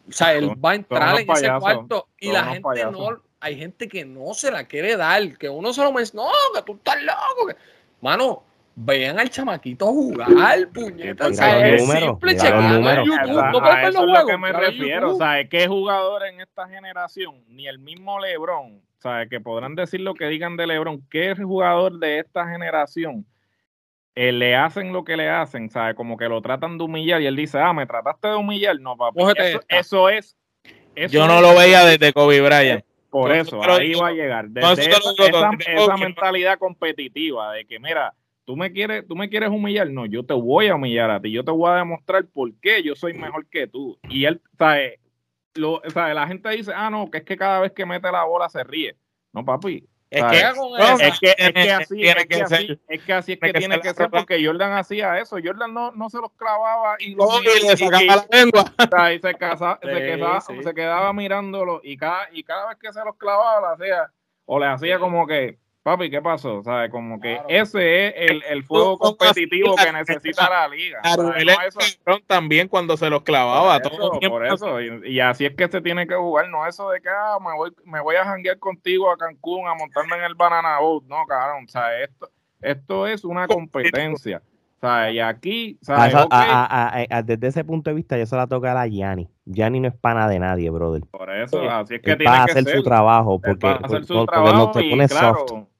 [0.08, 3.88] o sea, él va a entrar en ese cuarto y la gente no, hay gente
[3.88, 7.02] que no se la quiere dar, que uno se lo menciona, no, que tú estás
[7.02, 7.48] loco.
[7.48, 7.56] Que...
[8.02, 8.44] Mano,
[8.76, 11.28] vean al chamaquito jugar, puñeta.
[11.28, 13.52] O sea, es simple chequear YouTube.
[13.52, 15.14] No a eso es lo que me refiero.
[15.14, 17.44] O sea, ¿qué jugador en esta generación?
[17.48, 18.78] Ni el mismo LeBron.
[18.78, 21.06] O sea, que podrán decir lo que digan de LeBron.
[21.10, 23.26] ¿Qué jugador de esta generación
[24.16, 25.96] eh, le hacen lo que le hacen, ¿sabes?
[25.96, 28.80] Como que lo tratan de humillar y él dice, ah, me trataste de humillar.
[28.80, 29.20] No, papi.
[29.68, 30.38] Eso, es.
[31.10, 32.86] Yo no lo veía desde Kobe Bryant.
[33.10, 34.50] Por eso, ahí va a llegar.
[34.50, 38.14] Desde esa, mentalidad competitiva de que, mira,
[38.46, 41.32] tú me quieres, tú me quieres humillar, no, yo te voy a humillar a ti,
[41.32, 43.98] yo te voy a demostrar por qué yo soy mejor que tú.
[44.10, 45.00] Y él, ¿sabes?
[45.56, 46.14] Lo, ¿sabe?
[46.14, 48.64] La gente dice, ah, no, que es que cada vez que mete la bola se
[48.64, 48.96] ríe.
[49.32, 50.40] No, papi, es que,
[51.00, 53.94] es que, es que así es que, así, es que así es que tiene que
[53.94, 55.38] ser porque Jordan hacía eso.
[55.44, 58.66] Jordan no, no se los clavaba y, los, y, le sacaba la lengua.
[59.14, 63.04] Y se, casa, se, quedaba, se quedaba mirándolo y cada, y cada vez que se
[63.04, 64.12] los clavaba lo hacía
[64.46, 66.64] o le hacía como que Papi, ¿qué pasó?
[66.64, 66.90] ¿Sabes?
[66.90, 71.02] Como que ese es el, el fuego competitivo que necesita la liga.
[71.02, 71.34] Claro,
[72.08, 73.80] no también cuando se los clavaba.
[73.82, 74.82] Por eso, todo por eso.
[74.82, 77.72] Y, así es que se tiene que jugar, no eso de que ah, me, voy,
[77.84, 81.04] me voy a janguear contigo a Cancún a montarme en el Banana Boat.
[81.04, 81.66] No, cabrón.
[81.66, 82.30] O sea, esto,
[82.62, 84.42] esto es una competencia.
[84.78, 89.30] O sea, y aquí, desde ese punto de vista, yo se la toca a Yanni.
[89.44, 91.04] Yanni no es pana de nadie, brother.
[91.12, 93.42] Por eso, así es que tiene que hacer su trabajo.
[93.42, 95.73] Porque, hacer su trabajo no te pone soft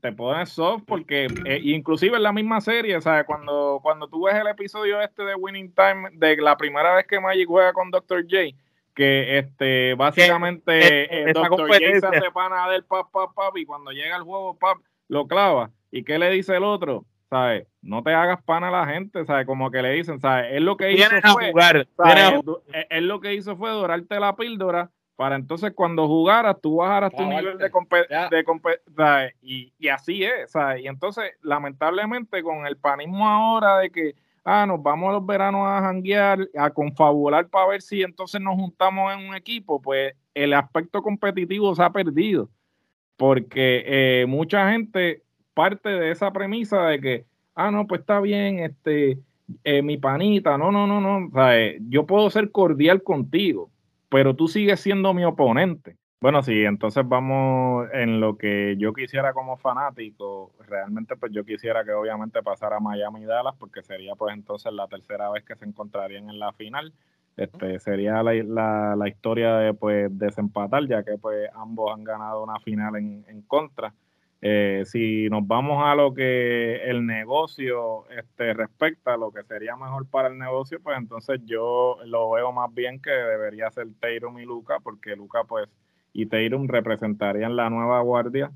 [0.00, 3.24] te pones soft porque eh, inclusive en la misma serie, ¿sabes?
[3.24, 7.20] Cuando, cuando tú ves el episodio este de Winning Time, de la primera vez que
[7.20, 8.22] Magic juega con Dr.
[8.22, 8.56] J,
[8.94, 11.68] que este básicamente eh, Dr.
[11.68, 14.78] J se hace pana del pap, pap, pap, y cuando llega el juego, pap,
[15.08, 15.70] lo clava.
[15.90, 17.04] ¿Y qué le dice el otro?
[17.30, 17.66] ¿Sabes?
[17.82, 19.46] No te hagas pana a la gente, ¿sabes?
[19.46, 20.46] Como que le dicen, ¿sabes?
[20.52, 21.86] Él lo que hizo fue, jugar,
[22.90, 27.24] él lo que hizo fue dorarte la píldora para entonces cuando jugaras tú bajaras tu
[27.24, 27.70] nivel de
[28.44, 30.84] competencia y, y, así es, ¿sabes?
[30.84, 34.14] Y entonces lamentablemente con el panismo ahora de que
[34.46, 38.54] ah, nos vamos a los veranos a janguear, a confabular para ver si entonces nos
[38.54, 42.48] juntamos en un equipo, pues el aspecto competitivo se ha perdido,
[43.16, 48.60] porque eh, mucha gente parte de esa premisa de que, ah, no, pues está bien,
[48.60, 49.18] este,
[49.64, 51.80] eh, mi panita, no, no, no, no, ¿sabes?
[51.88, 53.70] yo puedo ser cordial contigo,
[54.08, 55.96] pero tú sigues siendo mi oponente.
[56.20, 60.52] Bueno, sí, entonces vamos en lo que yo quisiera como fanático.
[60.66, 64.88] Realmente, pues yo quisiera que obviamente pasara Miami y Dallas, porque sería pues entonces la
[64.88, 66.92] tercera vez que se encontrarían en la final.
[67.36, 72.58] Este sería la, la, historia de pues desempatar, ya que pues ambos han ganado una
[72.60, 73.92] final en, en contra.
[74.42, 80.06] Eh, si nos vamos a lo que el negocio este, respecta, lo que sería mejor
[80.08, 84.44] para el negocio, pues entonces yo lo veo más bien que debería ser Teirum y
[84.44, 85.68] Luca, porque Luca pues
[86.12, 88.50] y Teirum representarían la nueva guardia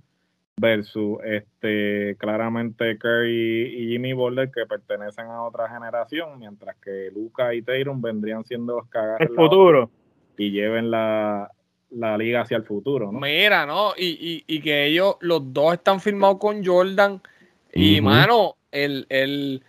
[0.61, 7.55] versus este claramente Curry y Jimmy Butler que pertenecen a otra generación, mientras que Luca
[7.55, 8.87] y Teirum vendrían siendo los
[9.19, 9.91] el futuro.
[10.37, 11.51] y lleven la,
[11.91, 13.21] la liga hacia el futuro, ¿no?
[13.21, 13.93] Mira, ¿no?
[13.97, 17.21] Y, y, y que ellos, los dos están firmados con Jordan.
[17.73, 19.63] Y, mano, el, el,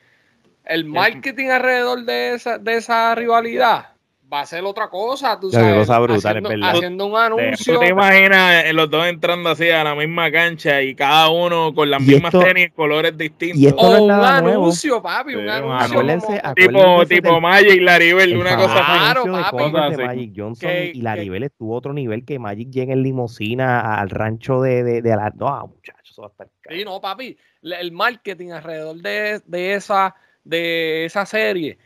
[0.66, 3.92] el marketing alrededor de esa, de esa rivalidad
[4.32, 5.90] va a ser otra cosa, tú sabes.
[5.90, 7.74] haciendo, un anuncio.
[7.74, 11.74] ¿Tú te imaginas eh, los dos entrando así a la misma cancha y cada uno
[11.74, 13.74] con las mismas tenis, colores distintos?
[13.78, 15.98] o un anuncio, papi, un anuncio.
[16.00, 19.98] Acuérdense, tipo, tipo Magic, Laribel, una cosa claro, papi.
[19.98, 24.62] De Magic Johnson y Laribel estuvo otro nivel que Magic llega en limosina al rancho
[24.62, 25.32] de, de, de la...
[25.36, 27.38] No, muchachos, eso va a estar Sí, no, papi.
[27.64, 31.78] El marketing alrededor de, de, esa, de esa serie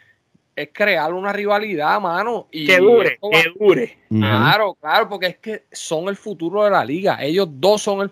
[0.55, 2.47] es crear una rivalidad, mano.
[2.51, 3.97] Y que dure, que dure.
[4.09, 7.17] Claro, claro, porque es que son el futuro de la liga.
[7.21, 8.11] Ellos dos son el.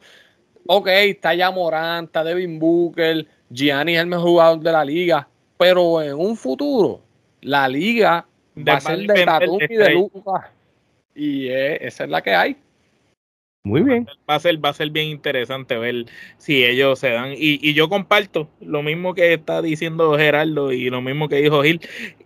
[0.66, 5.28] Ok, está ya Morán, está Devin Booker, Gianni es el mejor jugador de la liga,
[5.58, 7.02] pero en un futuro,
[7.42, 8.26] la liga
[8.58, 10.46] va a ser de Tatum y de Lucas.
[11.16, 12.58] Y esa es la que hay.
[13.66, 14.06] Muy bien.
[14.30, 16.06] Va a ser, va a ser bien interesante ver
[16.38, 17.32] si ellos se dan.
[17.32, 21.64] Y, y yo comparto lo mismo que está diciendo Gerardo y lo mismo que dijo
[21.64, 21.80] Gil.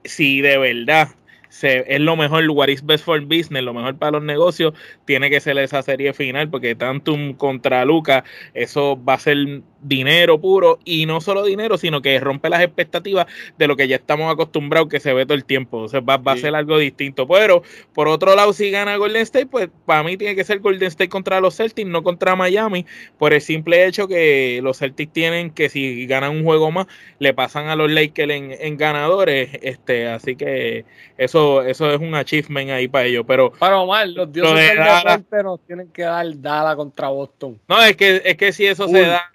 [0.04, 1.10] Si de verdad
[1.50, 4.74] es lo mejor, what is best for business, lo mejor para los negocios,
[5.06, 8.24] tiene que ser esa serie final, porque Tantum contra Luca,
[8.54, 13.28] eso va a ser dinero puro y no solo dinero, sino que rompe las expectativas
[13.58, 15.78] de lo que ya estamos acostumbrados que se ve todo el tiempo.
[15.80, 17.28] O sea, va, a ser algo distinto.
[17.28, 20.88] Pero por otro lado, si gana Golden State, pues para mí tiene que ser Golden
[20.88, 22.86] State contra los Celtics, no contra Miami,
[23.18, 26.88] por el simple hecho que los Celtics tienen que si ganan un juego más,
[27.20, 29.50] le pasan a los Lakers en, ganadores.
[29.62, 30.86] Este, así que
[31.18, 33.24] eso, eso es un achievement ahí para ellos.
[33.28, 37.60] Pero, para mal, los dioses del deporte nos tienen que dar dada contra Boston.
[37.68, 39.30] No, es que, es que si eso se da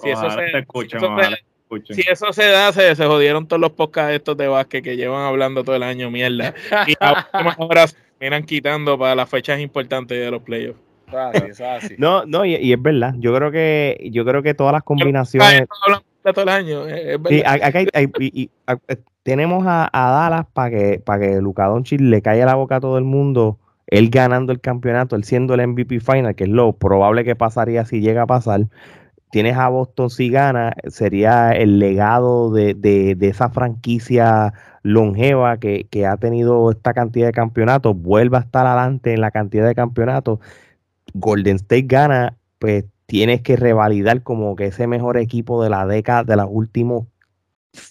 [0.00, 0.30] si eso,
[2.32, 5.82] se, da, se, jodieron todos los podcasts estos de básquet que llevan hablando todo el
[5.82, 6.54] año, mierda.
[6.86, 10.80] Y ahora se miran quitando para las fechas importantes de los playoffs.
[11.96, 13.14] No, no, y, es verdad.
[13.18, 15.64] Yo creo que, yo creo que todas las combinaciones.
[16.22, 18.50] Todo el año, y,
[19.28, 22.96] tenemos a, Dallas para que, para que Luka Doncic le caiga la boca a todo
[22.96, 27.24] el mundo él ganando el campeonato, él siendo el MVP final, que es lo probable
[27.24, 28.68] que pasaría si llega a pasar
[29.30, 36.70] tienes a Boston si gana, sería el legado de, esa franquicia longeva que, ha tenido
[36.70, 40.38] esta cantidad de campeonatos, vuelve a estar adelante en la cantidad de campeonatos.
[41.12, 46.24] Golden State gana, pues tienes que revalidar como que ese mejor equipo de la década,
[46.24, 47.08] de los últimos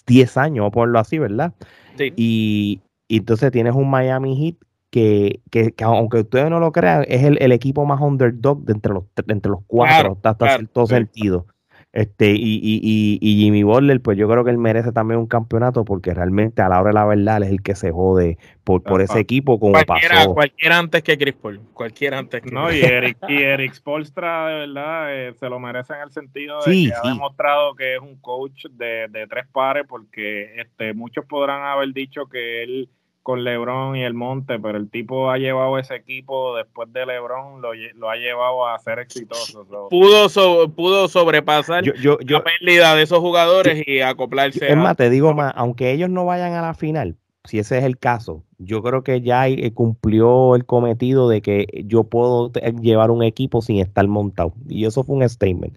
[0.06, 1.54] 10 años, o ponerlo así, ¿verdad?
[1.96, 2.12] Sí.
[2.16, 4.56] Y, y entonces tienes un Miami Heat
[4.90, 8.92] que, que, aunque ustedes no lo crean, es el, el, equipo más underdog de entre
[8.92, 11.46] los, entre los cuatro, hasta, hasta todo sentido.
[11.92, 15.86] Este, y, y, y, Jimmy Butler, pues yo creo que él merece también un campeonato
[15.86, 19.00] porque realmente a la hora de la verdad es el que se jode por, por
[19.00, 20.34] ese equipo como cualquiera, pasó.
[20.34, 24.54] Cualquiera antes que Chris Paul, cualquiera antes que No, y Eric, y Eric Spolstra de
[24.66, 28.16] verdad eh, se lo merece en el sentido de que ha demostrado que es un
[28.20, 32.90] coach de, de tres pares porque este muchos podrán haber dicho que él
[33.28, 37.60] con LeBron y el Monte, pero el tipo ha llevado ese equipo después de LeBron,
[37.60, 39.66] lo, ha llevado a ser exitoso.
[39.90, 44.72] Pudo, pudo sobrepasar la pérdida de esos jugadores y acoplarse.
[44.72, 47.84] Es más, te digo más, aunque ellos no vayan a la final, si ese es
[47.84, 52.50] el caso, yo creo que ya eh, cumplió el cometido de que yo puedo
[52.80, 54.54] llevar un equipo sin estar montado.
[54.70, 55.76] Y eso fue un statement.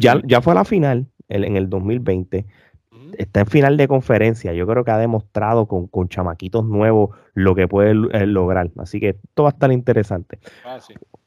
[0.00, 2.46] Ya, ya fue a la final en el 2020
[3.18, 4.52] está en final de conferencia.
[4.52, 8.70] Yo creo que ha demostrado con, con chamaquitos nuevos lo que puede eh, lograr.
[8.78, 10.38] Así que esto va a estar interesante.
[10.64, 10.78] Ah,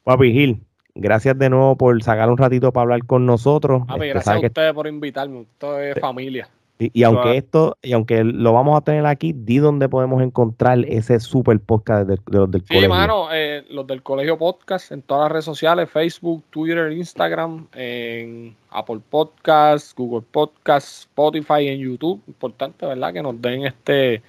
[0.04, 0.62] Papi Gil,
[0.94, 3.82] gracias de nuevo por sacar un ratito para hablar con nosotros.
[3.86, 5.42] Papi, este, gracias a ustedes por invitarme.
[5.42, 6.48] Esto es familia.
[6.80, 11.20] Y, aunque esto, y aunque lo vamos a tener aquí, di dónde podemos encontrar ese
[11.20, 12.80] super podcast de, los del colegio.
[12.80, 17.66] Sí, mano, eh, los del colegio podcast en todas las redes sociales, Facebook, Twitter, Instagram,
[17.74, 22.22] en Apple Podcasts, Google Podcasts, Spotify, en YouTube.
[22.26, 23.12] Importante, ¿verdad?
[23.12, 24.22] Que nos den este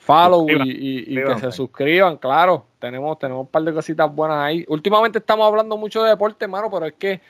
[0.00, 2.66] follow y, que se suscriban, claro.
[2.78, 4.66] Tenemos, tenemos un par de cositas buenas ahí.
[4.68, 7.20] Últimamente estamos hablando mucho de deporte, mano, pero es que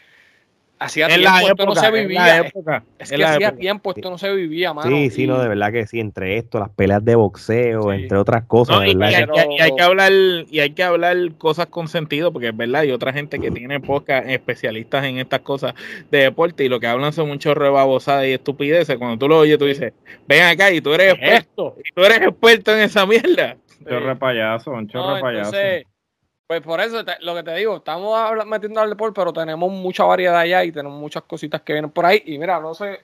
[0.81, 2.41] Hacía tiempo esto no se vivía.
[2.99, 4.89] Es, que hacía tiempo esto no se vivía, mano.
[4.89, 8.45] Sí, sí, no, de verdad que sí, entre esto, las peleas de boxeo, entre otras
[8.45, 8.87] cosas.
[8.87, 12.93] y, hay, que hablar, y hay que hablar cosas con sentido, porque es verdad, hay
[12.93, 15.75] otra gente que tiene pocas especialistas en estas cosas
[16.11, 18.99] de deporte, y lo que hablan son muchos rebabosadas y estupideces.
[18.99, 19.93] Cuando tú lo oyes, tú dices,
[20.29, 23.57] ven acá y tú eres experto, y tú eres experto en esa mierda.
[23.81, 25.57] Un chorre payaso, un chorre payaso.
[26.49, 30.39] Pues por eso, lo que te digo, estamos metiendo al deporte, pero tenemos mucha variedad
[30.39, 32.23] allá y tenemos muchas cositas que vienen por ahí.
[32.25, 33.01] Y mira, no sé,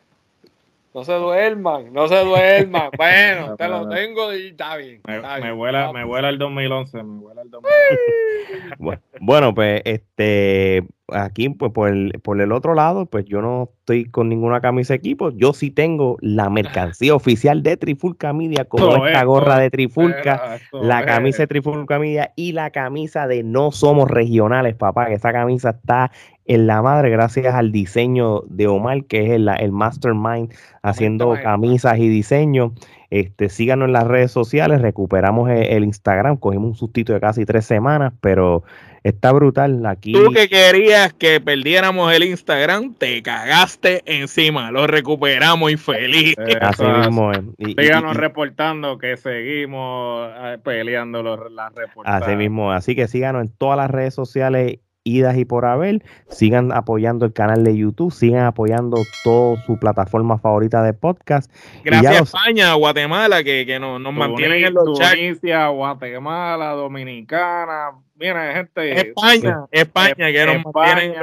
[0.94, 2.90] no se duerman, no se duerman.
[2.96, 5.02] bueno, te lo tengo y está bien.
[5.04, 9.00] me, vuela, me vuela el 2011, me vuela el 2011.
[9.20, 14.06] bueno, pues este aquí pues por el, por el otro lado, pues yo no estoy
[14.06, 15.30] con ninguna camisa de equipo.
[15.30, 21.04] Yo sí tengo la mercancía oficial de Trifulca Media, como esta gorra de Trifulca, la
[21.04, 25.70] camisa de Trifulca Media y la camisa de No Somos Regionales, papá, que esa camisa
[25.70, 26.10] está
[26.46, 31.98] en la madre gracias al diseño de Omar, que es el, el mastermind haciendo camisas
[31.98, 32.74] y diseño.
[33.10, 37.46] Este, síganos en las redes sociales, recuperamos el, el Instagram, cogimos un sustito de casi
[37.46, 38.64] tres semanas, pero
[39.04, 40.12] Está brutal aquí.
[40.12, 44.70] Tú que querías que perdiéramos el Instagram, te cagaste encima.
[44.70, 46.34] Lo recuperamos y feliz.
[46.44, 52.22] Eh, así mismo Síganos reportando que seguimos eh, peleando los, las reportadas.
[52.22, 52.72] Así mismo.
[52.72, 56.02] Así que síganos en todas las redes sociales idas y por haber.
[56.28, 61.52] Sigan apoyando el canal de YouTube, sigan apoyando toda su plataforma favorita de podcast.
[61.84, 65.40] Gracias a España, Guatemala, que, que nos, nos mantienen en los chats.
[65.70, 67.92] Guatemala, Dominicana,
[68.24, 69.08] Mira, gente.
[69.08, 71.14] España, España, que nos mantienen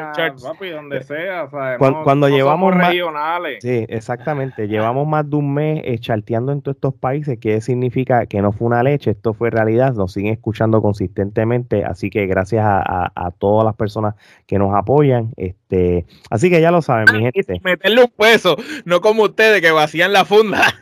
[0.43, 1.49] Papi, donde sea.
[1.79, 2.89] Cuando, llevamos más.
[2.89, 3.57] Regionales.
[3.63, 4.67] Sí, exactamente.
[4.67, 7.39] llevamos más de un mes eh, charteando en todos estos países.
[7.39, 9.11] ¿Qué significa que no fue una leche?
[9.11, 9.95] Esto fue realidad.
[9.95, 11.85] Nos siguen escuchando consistentemente.
[11.85, 14.13] Así que gracias a, todas las personas
[14.45, 15.33] que nos apoyan.
[15.37, 17.59] este Así que ya lo saben, mi ah, gente.
[17.63, 20.61] Meterle un peso, no como ustedes que vacían la funda.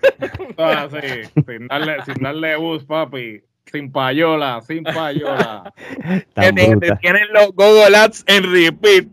[0.61, 3.41] Ah, sí, sin darle, sin darle bus, papi.
[3.71, 5.73] Sin payola, sin payola.
[6.35, 9.07] tienen, tienen los Google Ads en repeat.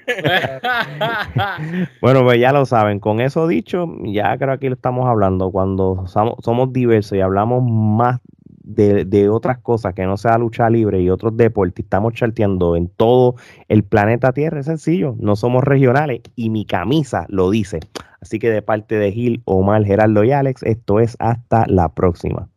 [2.00, 2.98] bueno, pues ya lo saben.
[2.98, 5.50] Con eso dicho, ya creo que aquí lo estamos hablando.
[5.50, 8.20] Cuando somos, diversos y hablamos más
[8.62, 13.34] de, otras cosas que no sea lucha libre y otros deportes, estamos charteando en todo
[13.68, 17.80] el planeta Tierra, es sencillo, no somos regionales y mi camisa lo dice.
[18.20, 22.48] Así que de parte de Gil, Omar, Geraldo y Alex, esto es hasta la próxima.